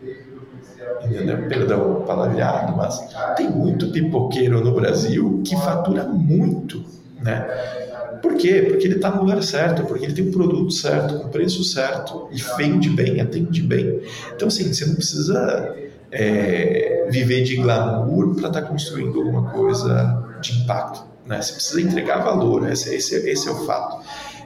[1.03, 1.47] Entendeu?
[1.47, 2.99] Perdão o palavreado, mas
[3.36, 6.83] tem muito pipoqueiro no Brasil que fatura muito,
[7.21, 7.82] né?
[8.23, 8.65] Por quê?
[8.69, 11.29] Porque ele está no lugar certo, porque ele tem o um produto certo, com o
[11.29, 13.99] preço certo, e vende bem, atende bem.
[14.33, 15.75] Então, assim, você não precisa
[16.09, 21.03] é, viver de glamour para estar tá construindo alguma coisa de impacto.
[21.27, 21.41] Né?
[21.41, 24.01] Você precisa entregar valor, esse, esse, esse é o fato.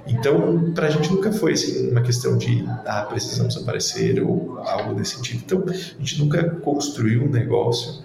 [0.08, 4.96] Então, para a gente nunca foi assim, uma questão de ah, precisamos aparecer ou algo
[4.96, 5.44] desse sentido.
[5.46, 8.02] Então, a gente nunca construiu um negócio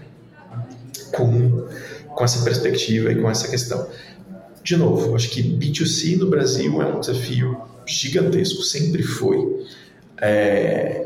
[1.12, 1.66] com,
[2.08, 3.86] com essa perspectiva e com essa questão.
[4.62, 9.66] De novo, acho que B2C no Brasil é um desafio gigantesco, sempre foi.
[10.20, 11.02] É,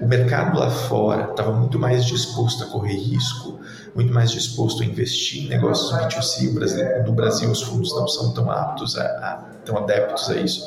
[0.00, 3.58] o mercado lá fora estava muito mais disposto a correr risco,
[3.94, 6.52] muito mais disposto a investir em negócios B2C.
[6.52, 10.66] Brasil, no Brasil, os fundos não são tão aptos, a, a, tão adeptos a isso.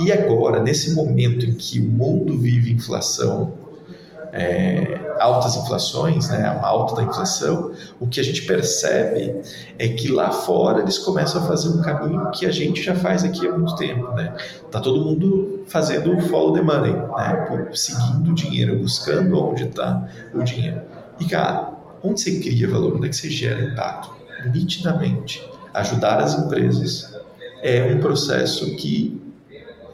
[0.00, 3.63] E agora, nesse momento em que o mundo vive inflação,
[4.36, 7.70] é, altas inflações, né, uma alta da inflação,
[8.00, 9.40] o que a gente percebe
[9.78, 13.22] é que lá fora eles começam a fazer um caminho que a gente já faz
[13.22, 14.34] aqui há muito tempo, né?
[14.72, 17.68] Tá todo mundo fazendo follow the money, né?
[17.72, 20.82] Seguindo o dinheiro, buscando onde está o dinheiro.
[21.20, 21.70] E cara,
[22.02, 24.12] onde você cria valor, onde é que você gera impacto?
[24.52, 27.14] Nitidamente, ajudar as empresas
[27.62, 29.22] é um processo que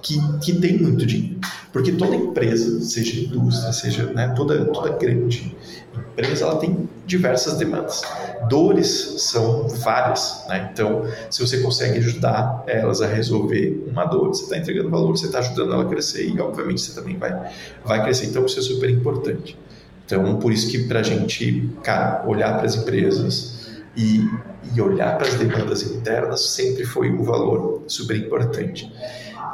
[0.02, 1.40] que, que tem muito dinheiro.
[1.72, 5.56] Porque toda empresa, seja indústria, seja né, toda, toda grande
[5.94, 8.02] empresa, ela tem diversas demandas.
[8.48, 10.70] Dores são várias, né?
[10.72, 15.26] então se você consegue ajudar elas a resolver uma dor, você está entregando valor, você
[15.26, 17.52] está ajudando ela a crescer e obviamente você também vai,
[17.84, 18.26] vai crescer.
[18.26, 19.56] Então isso é super importante.
[20.04, 24.28] Então por isso que para a gente, cara, olhar para as empresas e,
[24.74, 28.92] e olhar para as demandas internas sempre foi um valor super importante.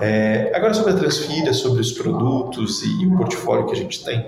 [0.00, 4.26] É, agora sobre a Transfira, sobre os produtos e o portfólio que a gente tem.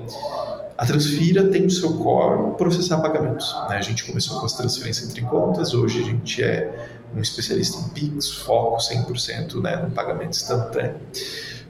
[0.76, 3.54] A Transfira tem o seu core processar pagamentos.
[3.68, 3.76] Né?
[3.76, 7.88] A gente começou com as transferências entre contas, hoje a gente é um especialista em
[7.88, 11.00] PIX, foco 100% né, no pagamento instantâneo.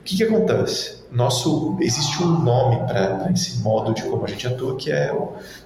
[0.09, 0.99] Que, que acontece?
[1.11, 5.15] nosso existe um nome para esse modo de como a gente atua que é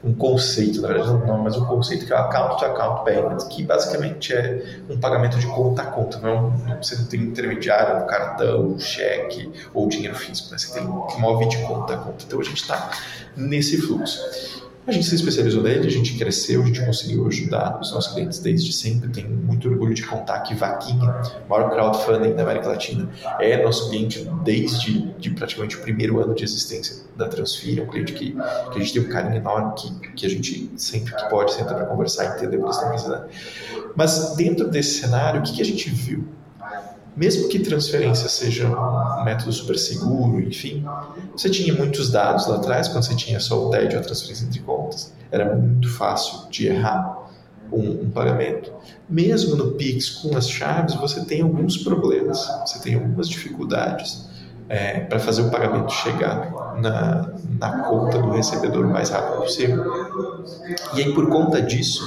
[0.02, 2.58] um conceito, na verdade não é um nome, mas um conceito que é o account
[2.58, 6.82] to account payment, que basicamente é um pagamento de conta a conta, não, é um,
[6.82, 10.58] você não tem intermediário, um cartão, um cheque ou dinheiro físico, né?
[10.58, 12.24] você tem move de conta a conta.
[12.26, 12.90] Então a gente está
[13.36, 14.61] nesse fluxo.
[14.84, 18.40] A gente se especializou nele, a gente cresceu, a gente conseguiu ajudar os nossos clientes
[18.40, 19.08] desde sempre.
[19.10, 24.28] Tenho muito orgulho de contar que Vaquinha, maior crowdfunding da América Latina, é nosso cliente
[24.42, 27.82] desde de praticamente o primeiro ano de existência da Transfira.
[27.82, 28.38] É um cliente que, que
[28.76, 31.86] a gente tem um carinho enorme, que, que a gente sempre que pode senta para
[31.86, 33.24] conversar e entender o que eles estão precisando.
[33.94, 36.24] Mas dentro desse cenário, o que, que a gente viu?
[37.14, 40.84] Mesmo que transferência seja um método super seguro, enfim,
[41.36, 44.46] você tinha muitos dados lá atrás, quando você tinha só o TED ou a transferência
[44.46, 47.18] entre contas, era muito fácil de errar
[47.70, 48.72] um, um, pagamento.
[49.08, 54.28] Mesmo no Pix, com as chaves, você tem alguns problemas, você tem algumas dificuldades
[54.68, 59.84] é, para fazer o pagamento chegar na, na conta do recebedor o mais rápido possível.
[60.94, 62.02] E aí, por conta disso,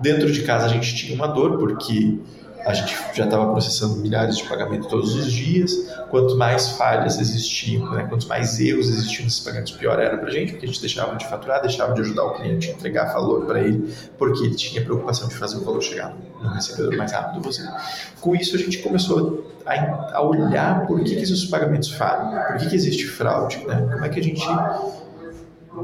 [0.00, 2.18] dentro de casa a gente tinha uma dor, porque
[2.64, 5.72] a gente já estava processando milhares de pagamentos todos os dias.
[6.10, 10.30] Quanto mais falhas existiam, né, quanto mais erros existiam nesses pagamentos, pior era para a
[10.30, 13.46] gente, porque a gente deixava de faturar, deixava de ajudar o cliente a entregar valor
[13.46, 17.42] para ele, porque ele tinha preocupação de fazer o valor chegar no recebedor mais rápido
[17.42, 17.72] possível.
[18.20, 22.58] Com isso, a gente começou a, a olhar por que, que esses pagamentos falham, por
[22.58, 23.88] que, que existe fraude, né?
[23.92, 24.44] como é que a gente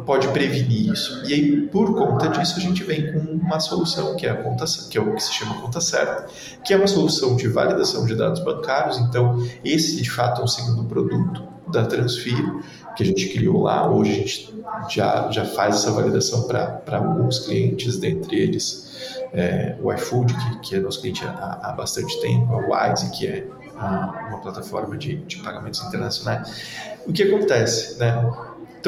[0.04, 1.22] pode prevenir isso.
[1.26, 4.64] E aí, por conta disso, a gente vem com uma solução que é a conta,
[4.90, 6.26] que é o que se chama conta certa,
[6.64, 8.98] que é uma solução de validação de dados bancários.
[8.98, 12.62] Então, esse de fato é um segundo produto da Transfiro
[12.96, 13.90] que a gente criou lá.
[13.90, 18.88] Hoje a gente já, já faz essa validação para alguns clientes, dentre eles
[19.32, 23.26] é, o iFood, que, que é nosso cliente há, há bastante tempo, a Wise, que
[23.26, 23.46] é
[23.80, 26.96] uma plataforma de, de pagamentos internacionais.
[27.06, 28.14] O que acontece, né?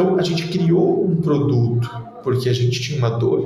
[0.01, 1.91] Então a gente criou um produto
[2.23, 3.45] porque a gente tinha uma dor.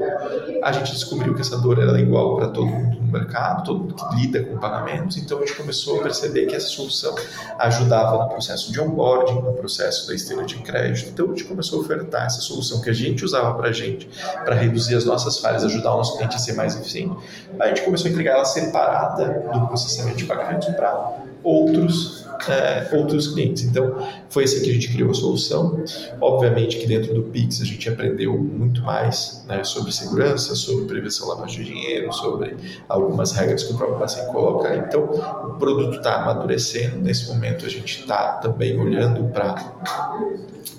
[0.63, 3.95] A gente descobriu que essa dor era igual para todo mundo no mercado, todo mundo
[3.97, 5.17] que lida com pagamentos.
[5.17, 7.13] Então a gente começou a perceber que essa solução
[7.59, 11.11] ajudava no processo de onboarding, no processo da esteira de crédito.
[11.11, 14.09] Então a gente começou a ofertar essa solução que a gente usava para a gente,
[14.45, 17.17] para reduzir as nossas falhas, ajudar o nosso cliente a ser mais eficiente.
[17.59, 23.29] A gente começou a entregar ela separada do processamento de pagamentos para outros é, outros
[23.29, 23.65] clientes.
[23.65, 23.97] Então,
[24.29, 25.83] foi assim que a gente criou a solução.
[26.21, 31.29] Obviamente que dentro do Pix a gente aprendeu muito mais né, sobre segurança, sobre prevenção
[31.29, 32.57] lavagem de dinheiro, sobre
[32.89, 34.75] algumas regras que o próprio Bacen coloca.
[34.77, 36.99] Então, o produto está amadurecendo.
[36.99, 39.55] Nesse momento, a gente está também olhando para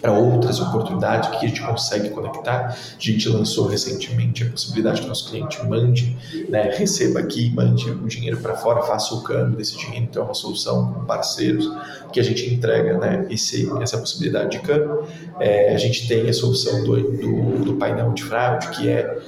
[0.01, 2.75] para outras oportunidades que a gente consegue conectar.
[2.75, 6.15] A gente lançou recentemente a possibilidade que o nosso cliente mande,
[6.49, 10.05] né, receba aqui, mande o dinheiro para fora, faça o câmbio desse dinheiro.
[10.09, 11.71] Então é uma solução com parceiros
[12.11, 15.03] que a gente entrega né, esse, essa possibilidade de câmbio.
[15.39, 19.19] É, a gente tem a solução do, do, do painel de fraude, que é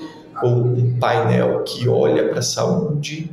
[0.43, 3.31] um painel que olha para a saúde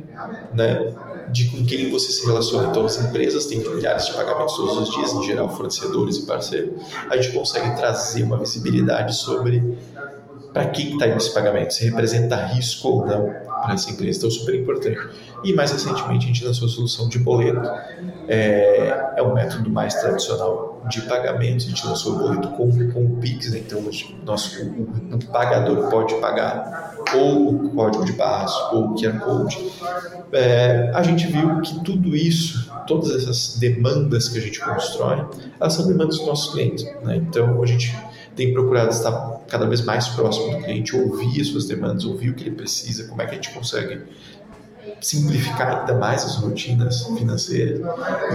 [0.53, 0.93] né,
[1.31, 2.69] de com quem você se relaciona.
[2.69, 6.81] Então, as empresas têm milhares de pagamentos todos os dias, em geral, fornecedores e parceiros.
[7.09, 9.77] A gente consegue trazer uma visibilidade sobre
[10.55, 13.25] para quem está indo esse pagamento, se representa risco ou não
[13.61, 14.19] para essa empresa.
[14.19, 14.97] Então, super importante.
[15.43, 17.69] E mais recentemente, a gente lançou a solução de boleto.
[18.29, 21.65] É, é um método mais tradicional de pagamento.
[21.65, 23.59] A gente lançou o boleto com, com o Pix, né?
[23.65, 23.83] então
[24.23, 29.71] nosso, o, o pagador pode pagar ou o código de barras ou o QR Code,
[30.31, 35.25] é, a gente viu que tudo isso, todas essas demandas que a gente constrói,
[35.59, 36.85] elas são demandas dos nossos clientes.
[37.03, 37.17] Né?
[37.17, 37.95] Então, a gente
[38.35, 42.33] tem procurado estar cada vez mais próximo do cliente, ouvir as suas demandas, ouvir o
[42.33, 44.01] que ele precisa, como é que a gente consegue
[45.01, 47.81] simplificar ainda mais as rotinas financeiras.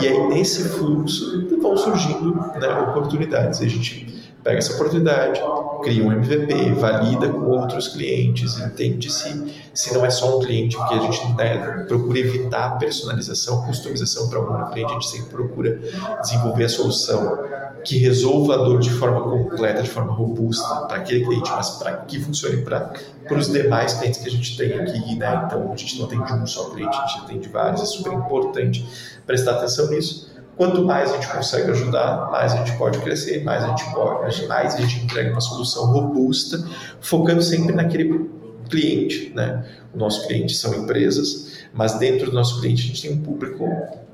[0.00, 3.60] E aí, nesse fluxo, vão surgindo né, oportunidades.
[3.60, 5.40] A gente pega essa oportunidade,
[5.82, 10.76] cria um MVP, valida com outros clientes, entende se, se não é só um cliente,
[10.76, 15.78] porque a gente né, procura evitar personalização, customização para um cliente, a gente sempre procura
[16.22, 17.38] desenvolver a solução
[17.84, 21.96] que resolva a dor de forma completa, de forma robusta para aquele cliente, mas para
[21.96, 22.92] que funcione para
[23.30, 25.44] os demais clientes que a gente tem aqui, né?
[25.46, 27.86] Então a gente não tem de um só cliente, a gente tem de vários, é
[27.86, 28.86] super importante
[29.26, 30.29] prestar atenção nisso
[30.60, 34.46] Quanto mais a gente consegue ajudar, mais a gente pode crescer, mais a gente pode,
[34.46, 36.62] mais a gente entrega uma solução robusta,
[37.00, 38.28] focando sempre naquele
[38.68, 39.64] cliente, né?
[39.94, 43.66] O nosso cliente são empresas, mas dentro do nosso cliente a gente tem um público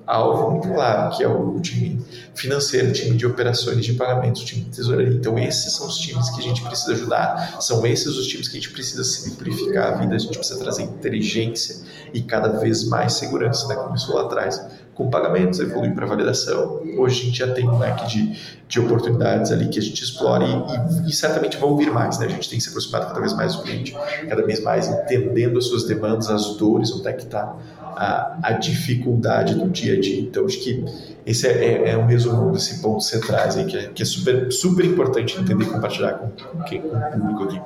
[0.07, 2.05] alvo muito claro, que é o time
[2.35, 5.13] financeiro, time de operações de pagamentos, time de tesouraria.
[5.13, 8.57] Então, esses são os times que a gente precisa ajudar, são esses os times que
[8.57, 11.85] a gente precisa simplificar a vida, a gente precisa trazer inteligência
[12.15, 13.75] e cada vez mais segurança, né?
[13.75, 14.65] Começou lá atrás
[14.97, 16.81] com pagamentos, evolui para validação.
[16.97, 20.43] Hoje a gente já tem um leque de, de oportunidades ali que a gente explora
[20.43, 22.19] e, e, e, certamente vão vir mais.
[22.19, 22.27] Né?
[22.27, 23.95] A gente tem se aproximado cada vez mais do cliente,
[24.27, 27.55] cada vez mais entendendo as suas demandas, as dores, onde é que está
[27.97, 30.21] a, a, dificuldade do dia a dia.
[30.21, 30.85] Então, acho que
[31.25, 34.53] esse é, é, é um resumo desse ponto centrais aí, que é, que é super,
[34.53, 37.61] super importante entender e compartilhar com, com, com o público aqui.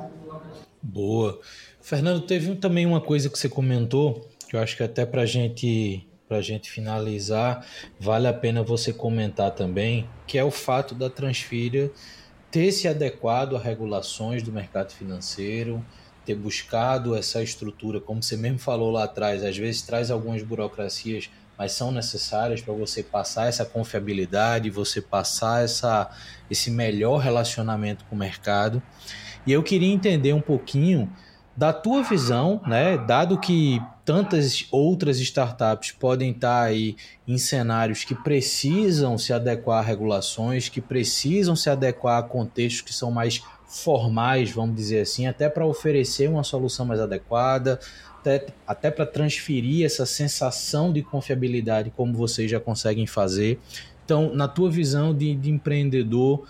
[0.81, 1.39] Boa.
[1.81, 6.07] Fernando, teve também uma coisa que você comentou, que eu acho que até para gente
[6.29, 7.65] a gente finalizar,
[7.99, 11.91] vale a pena você comentar também, que é o fato da Transfira
[12.49, 15.83] ter se adequado a regulações do mercado financeiro,
[16.25, 21.29] ter buscado essa estrutura, como você mesmo falou lá atrás, às vezes traz algumas burocracias,
[21.57, 26.09] mas são necessárias para você passar essa confiabilidade, você passar essa,
[26.49, 28.81] esse melhor relacionamento com o mercado.
[29.45, 31.11] E eu queria entender um pouquinho
[31.55, 36.95] da tua visão, né, dado que tantas outras startups podem estar aí
[37.27, 42.93] em cenários que precisam se adequar a regulações, que precisam se adequar a contextos que
[42.93, 47.79] são mais formais, vamos dizer assim, até para oferecer uma solução mais adequada,
[48.19, 53.59] até, até para transferir essa sensação de confiabilidade como vocês já conseguem fazer.
[54.03, 56.45] Então, na tua visão de, de empreendedor,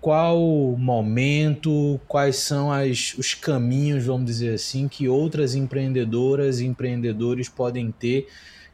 [0.00, 0.40] qual
[0.78, 7.92] momento, quais são as, os caminhos, vamos dizer assim, que outras empreendedoras e empreendedores podem
[7.92, 8.26] ter,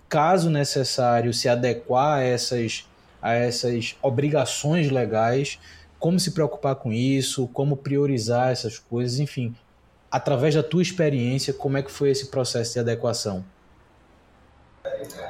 [0.09, 2.89] caso necessário, se adequar a essas,
[3.21, 5.59] a essas obrigações legais,
[5.99, 9.55] como se preocupar com isso, como priorizar essas coisas, enfim,
[10.11, 13.45] através da tua experiência, como é que foi esse processo de adequação?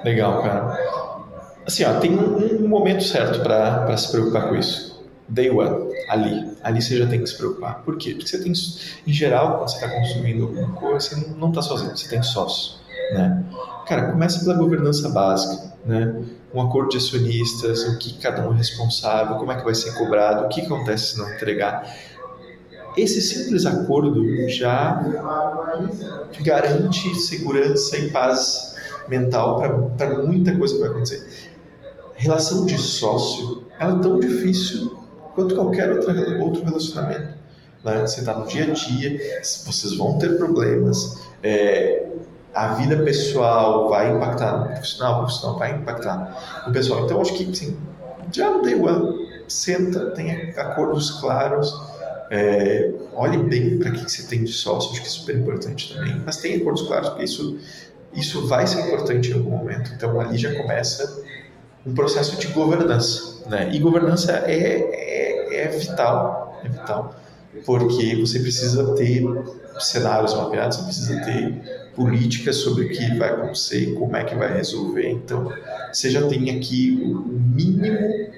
[0.04, 0.78] Legal, cara.
[1.66, 4.88] Assim, ó, tem um, um momento certo para se preocupar com isso
[5.28, 6.56] day one, ali.
[6.62, 7.82] Ali você já tem que se preocupar.
[7.82, 8.14] Por quê?
[8.14, 11.96] Porque você tem, em geral, quando você está consumindo alguma coisa, você não está sozinho,
[11.96, 12.78] você tem sócio,
[13.12, 13.44] né?
[13.86, 16.22] Cara, começa pela governança básica, né?
[16.52, 19.92] Um acordo de acionistas, o que cada um é responsável, como é que vai ser
[19.94, 21.94] cobrado, o que acontece se não entregar.
[22.96, 25.02] Esse simples acordo já
[26.40, 28.76] garante segurança e paz
[29.08, 29.60] mental
[29.96, 31.26] para muita coisa que vai acontecer.
[32.14, 34.98] Relação de sócio ela é tão difícil
[35.34, 37.38] quanto qualquer outra, outro relacionamento.
[37.84, 38.00] Né?
[38.00, 42.06] Você está no dia a dia, vocês vão ter problemas, é,
[42.58, 47.04] a vida pessoal vai impactar no profissional, o profissional vai impactar no pessoal.
[47.04, 47.78] Então, acho que assim,
[48.32, 51.72] já no day one, senta, tenha acordos claros,
[52.30, 56.20] é, olhe bem para que você tem de sócio, acho que é super importante também,
[56.26, 57.58] mas tenha acordos claros, porque isso,
[58.12, 59.92] isso vai ser importante em algum momento.
[59.94, 61.22] Então, ali já começa
[61.86, 63.48] um processo de governança.
[63.48, 63.70] Né?
[63.72, 67.14] E governança é, é vital, é vital,
[67.64, 69.24] porque você precisa ter
[69.78, 74.56] cenários mapeados, você precisa ter políticas sobre o que vai acontecer, como é que vai
[74.56, 75.10] resolver.
[75.10, 75.52] Então,
[75.92, 78.28] você já tem aqui o mínimo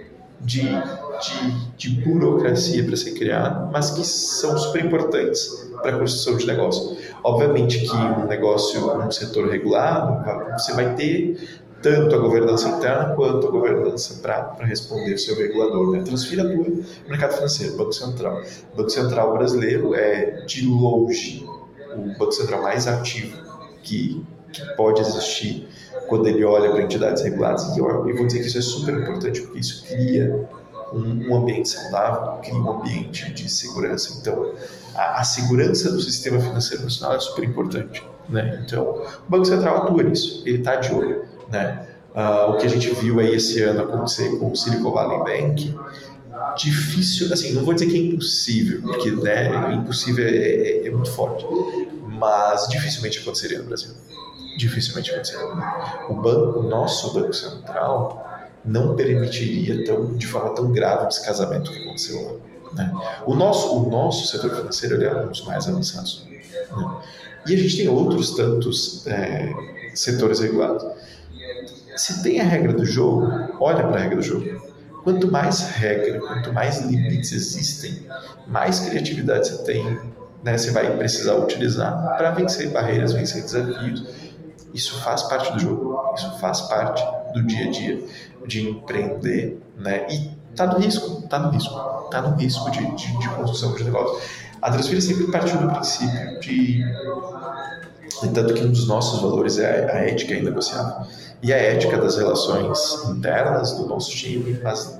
[0.40, 6.38] de, de, de burocracia para ser criado, mas que são super importantes para a construção
[6.38, 6.96] de negócio.
[7.22, 10.24] Obviamente que um negócio, um setor regulado,
[10.58, 15.92] você vai ter tanto a governança interna quanto a governança para responder o seu regulador.
[15.92, 16.02] Né?
[16.02, 18.42] Transfira para o mercado financeiro, Banco Central.
[18.72, 21.46] O Banco Central brasileiro é, de longe,
[21.94, 23.49] o Banco Central mais ativo
[23.82, 25.68] que, que pode existir
[26.08, 27.76] quando ele olha para entidades reguladas.
[27.76, 30.48] E eu, eu, vou dizer que isso é super importante, porque isso cria
[30.92, 34.18] um, um ambiente saudável, cria um ambiente de segurança.
[34.20, 34.52] Então,
[34.94, 38.04] a, a segurança do sistema financeiro nacional é super importante.
[38.28, 38.62] Né?
[38.64, 41.24] Então, o Banco Central atua nisso, ele está de olho.
[41.50, 41.86] Né?
[42.14, 45.74] Uh, o que a gente viu aí esse ano acontecer com o Silicon Valley Bank,
[46.56, 51.10] difícil, assim, não vou dizer que é impossível, porque né, impossível é, é, é muito
[51.10, 51.44] forte,
[52.20, 53.94] mas dificilmente aconteceria no Brasil.
[54.58, 55.46] Dificilmente aconteceria.
[56.10, 58.28] O banco, o nosso Banco Central,
[58.62, 62.74] não permitiria tão, de forma tão grave esse casamento que aconteceu lá.
[62.74, 62.92] Né?
[63.26, 66.26] O, nosso, o nosso setor financeiro é um dos mais avançados.
[66.28, 66.40] Né?
[67.46, 69.50] E a gente tem outros tantos é,
[69.94, 70.84] setores regulados.
[71.96, 73.26] Se tem a regra do jogo,
[73.58, 74.70] olha para a regra do jogo.
[75.02, 78.06] Quanto mais regra, quanto mais limites existem,
[78.46, 79.98] mais criatividade você tem,
[80.42, 84.04] né, você vai precisar utilizar para vencer barreiras, vencer desafios.
[84.72, 88.02] Isso faz parte do jogo, isso faz parte do dia a dia
[88.46, 90.06] de empreender, né?
[90.10, 91.74] E tá no risco, tá no risco,
[92.10, 94.20] tá no risco de, de, de construção de negócio.
[94.62, 96.84] A Transfira sempre partiu do princípio de,
[98.34, 101.06] tanto que um dos nossos valores é a ética inegociável
[101.42, 104.98] e a ética das relações internas do nosso time, as,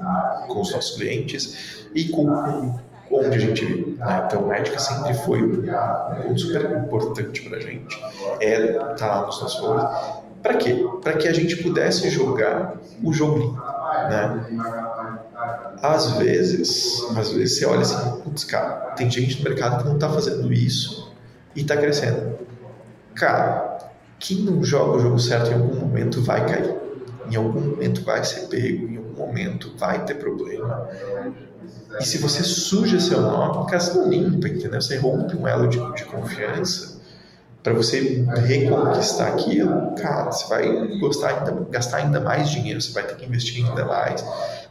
[0.48, 2.78] com os nossos clientes e com
[3.10, 3.96] onde a gente vive.
[3.98, 4.22] Né?
[4.26, 8.00] Então, a ética sempre foi um, ponto super importante para a gente,
[8.40, 9.84] é estar tá lá nos nossos valores.
[10.42, 10.86] Para quê?
[11.02, 13.62] Para que a gente pudesse jogar o jogo limpo.
[14.08, 14.46] Né?
[15.82, 19.94] Às vezes, às vezes você olha assim, putz, cara, tem gente no mercado que não
[19.94, 21.12] está fazendo isso
[21.54, 22.38] e está crescendo.
[23.14, 23.78] Cara,
[24.18, 26.74] quem não joga o jogo certo em algum momento vai cair.
[27.30, 28.86] Em algum momento vai ser pego,
[29.26, 30.88] momento vai ter problema.
[31.98, 34.80] E se você suja seu nome, cara, você não limpa, entendeu?
[34.80, 37.00] Você rompe um elo de, de confiança
[37.62, 43.02] para você reconquistar aquilo, cara, você vai gostar ainda, gastar ainda mais dinheiro, você vai
[43.02, 44.24] ter que investir ainda mais,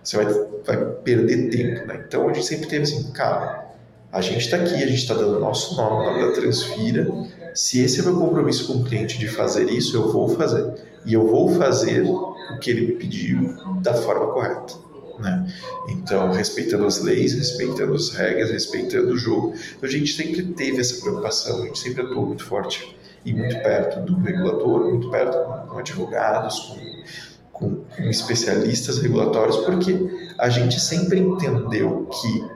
[0.04, 0.26] você vai,
[0.66, 2.04] vai perder tempo, né?
[2.08, 3.68] Então a gente sempre teve assim, cara,
[4.12, 7.08] a gente está aqui, a gente está dando nosso nome, o nome da Transfira,
[7.54, 10.74] se esse é meu compromisso com o cliente de fazer isso, eu vou fazer.
[11.06, 12.04] E eu vou fazer
[12.52, 14.74] o que ele me pediu da forma correta.
[15.20, 15.54] Né?
[15.90, 19.54] Então, respeitando as leis, respeitando as regras, respeitando o jogo.
[19.76, 22.96] Então, a gente sempre teve essa preocupação, a gente sempre atuou muito forte
[23.26, 27.04] e muito perto do regulador, muito perto com advogados, com,
[27.52, 32.48] com, com especialistas regulatórios, porque a gente sempre entendeu que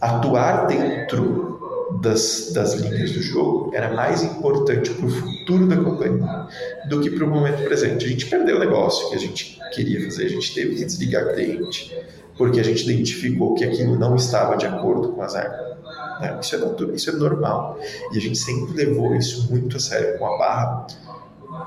[0.00, 1.58] atuar dentro
[2.00, 6.46] das, das linhas do jogo era mais importante para o futuro da companhia
[6.88, 8.04] do que para o momento presente.
[8.04, 11.34] A gente perdeu o negócio que a gente queria fazer, a gente teve que desligar
[11.34, 11.96] cliente
[12.38, 15.76] porque a gente identificou que aquilo não estava de acordo com as regras.
[16.20, 16.38] Né?
[16.40, 17.78] Isso, é, isso é normal.
[18.12, 20.86] E a gente sempre levou isso muito a sério, com a barra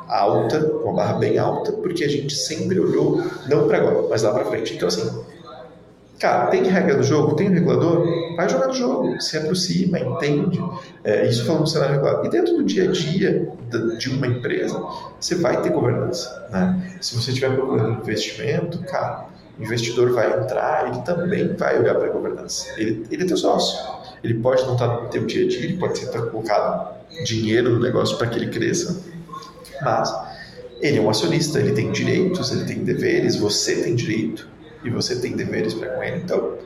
[0.07, 4.23] alta, com a barra bem alta, porque a gente sempre olhou, não para agora, mas
[4.23, 4.73] lá para frente.
[4.73, 5.09] Então, assim,
[6.21, 7.35] Cara, tem regra do jogo?
[7.35, 8.05] Tem um regulador?
[8.35, 10.63] Vai jogar no jogo, se aproxima, entende.
[11.03, 12.27] É, isso falando do cenário regulado.
[12.27, 13.51] E dentro do dia a dia
[13.97, 14.79] de uma empresa,
[15.19, 16.47] você vai ter governança.
[16.51, 16.95] Né?
[17.01, 19.25] Se você estiver procurando investimento, cara,
[19.57, 22.67] o investidor vai entrar, ele também vai olhar para a governança.
[22.77, 23.79] Ele, ele é teu sócio.
[24.23, 27.79] Ele pode não estar no teu dia a dia, ele pode ter colocado dinheiro no
[27.79, 29.03] negócio para que ele cresça,
[29.81, 30.13] mas
[30.79, 34.50] ele é um acionista, ele tem direitos, ele tem deveres, você tem direito
[34.83, 36.21] e você tem deveres para com ele.
[36.21, 36.57] Então,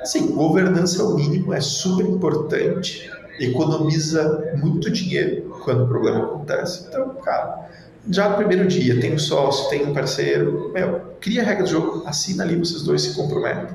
[0.00, 6.86] assim, governança é o mínimo, é super importante, economiza muito dinheiro quando o problema acontece.
[6.88, 7.68] Então, cara,
[8.10, 11.70] já no primeiro dia, tem um sócio, tem um parceiro, meu, cria a regra do
[11.70, 13.74] jogo, assina ali, vocês dois se comprometem.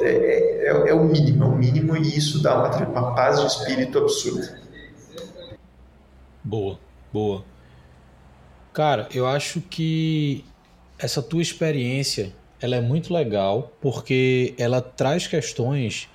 [0.00, 3.40] É, é, é, é o mínimo, é o mínimo e isso dá uma, uma paz
[3.40, 4.58] de espírito absurda.
[6.42, 6.78] Boa,
[7.12, 7.44] boa.
[8.72, 10.44] Cara, eu acho que
[10.98, 16.08] essa tua experiência ela é muito legal porque ela traz questões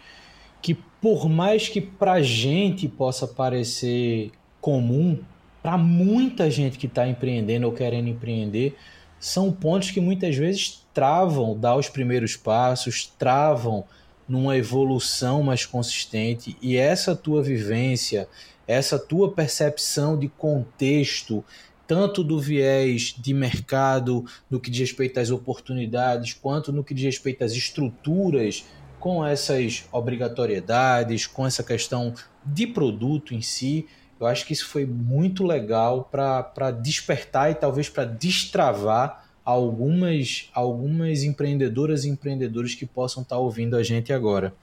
[0.61, 4.31] que, por mais que para gente possa parecer
[4.61, 5.19] comum,
[5.61, 8.77] para muita gente que está empreendendo ou querendo empreender,
[9.19, 13.83] são pontos que muitas vezes travam dar os primeiros passos, travam
[14.27, 16.55] numa evolução mais consistente.
[16.61, 18.27] E essa tua vivência,
[18.67, 21.43] essa tua percepção de contexto,
[21.87, 27.05] tanto do viés de mercado, no que diz respeito às oportunidades, quanto no que diz
[27.05, 28.65] respeito às estruturas,
[28.99, 32.13] com essas obrigatoriedades, com essa questão
[32.43, 33.87] de produto em si.
[34.19, 41.23] Eu acho que isso foi muito legal para despertar e talvez para destravar algumas, algumas
[41.23, 44.55] empreendedoras e empreendedores que possam estar ouvindo a gente agora.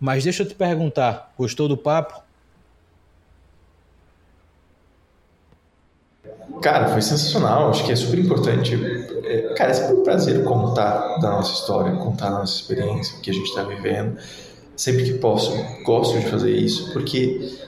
[0.00, 2.23] Mas deixa eu te perguntar, gostou do papo?
[6.62, 7.70] Cara, foi sensacional.
[7.70, 8.74] Acho que é super importante.
[9.24, 13.20] É, cara, é sempre um prazer contar da nossa história, contar da nossa experiência, o
[13.20, 14.16] que a gente está vivendo.
[14.76, 15.52] Sempre que posso,
[15.84, 17.58] gosto de fazer isso, porque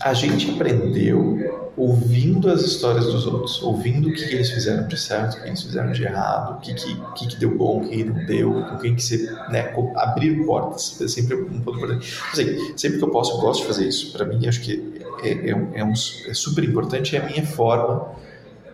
[0.00, 4.96] a gente aprendeu ouvindo as histórias dos outros, ouvindo o que, que eles fizeram de
[4.96, 7.88] certo, o que eles fizeram de errado, o que, que, que, que deu bom, o
[7.88, 11.00] que não deu, com quem que você né, abrir portas.
[11.00, 12.16] É sempre um ponto importante.
[12.32, 14.12] Assim, sempre que eu posso, eu gosto de fazer isso.
[14.12, 18.08] Para mim, acho que é, é, é, um, é super importante, é a minha forma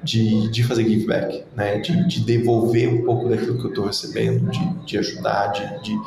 [0.02, 1.78] de, de fazer give back, né?
[1.78, 5.98] de, de devolver um pouco daquilo que eu estou recebendo, de, de ajudar, de, de,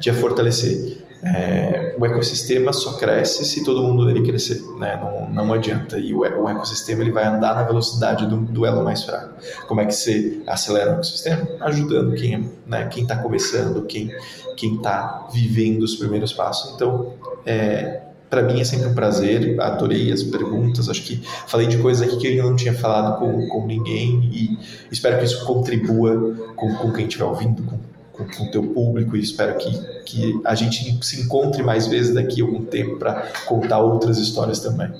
[0.00, 1.04] de fortalecer.
[1.22, 4.98] É, o ecossistema só cresce se todo mundo dele crescer, né?
[5.00, 5.98] não, não adianta.
[5.98, 9.34] E o, o ecossistema ele vai andar na velocidade do, do elo mais fraco.
[9.66, 11.46] Como é que você acelera o ecossistema?
[11.60, 12.88] Ajudando quem né?
[12.96, 14.10] está começando, quem
[14.56, 16.74] está vivendo os primeiros passos.
[16.74, 17.14] Então,
[17.44, 18.00] é,
[18.30, 22.16] para mim é sempre um prazer, adorei as perguntas, acho que falei de coisas aqui
[22.16, 24.58] que eu não tinha falado com, com ninguém e
[24.90, 27.78] espero que isso contribua com, com quem estiver ouvindo, com,
[28.26, 29.70] com, o teu público e espero que,
[30.04, 34.60] que a gente se encontre mais vezes daqui a algum tempo para contar outras histórias
[34.60, 34.90] também.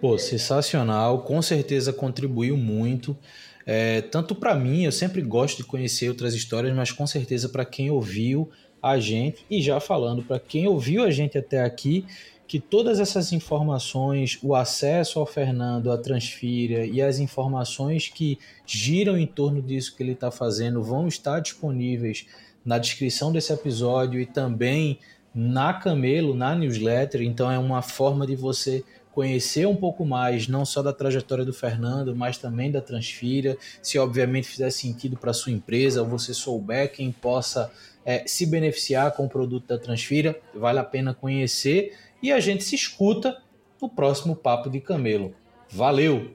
[0.00, 3.16] Pô, sensacional, com certeza contribuiu muito.
[3.66, 7.64] É, tanto para mim, eu sempre gosto de conhecer outras histórias, mas com certeza para
[7.64, 8.50] quem ouviu
[8.82, 12.04] a gente, e já falando para quem ouviu a gente até aqui,
[12.46, 19.16] que todas essas informações, o acesso ao Fernando, a Transfira e as informações que giram
[19.16, 22.26] em torno disso que ele está fazendo vão estar disponíveis
[22.64, 24.98] na descrição desse episódio e também
[25.34, 27.22] na Camelo, na newsletter.
[27.22, 31.52] Então é uma forma de você conhecer um pouco mais, não só da trajetória do
[31.52, 33.56] Fernando, mas também da Transfira.
[33.80, 37.70] Se obviamente fizer sentido para sua empresa, ou você souber quem possa
[38.04, 42.64] é, se beneficiar com o produto da Transfira, vale a pena conhecer e a gente
[42.64, 43.36] se escuta
[43.82, 45.34] no próximo Papo de Camelo.
[45.70, 46.34] Valeu!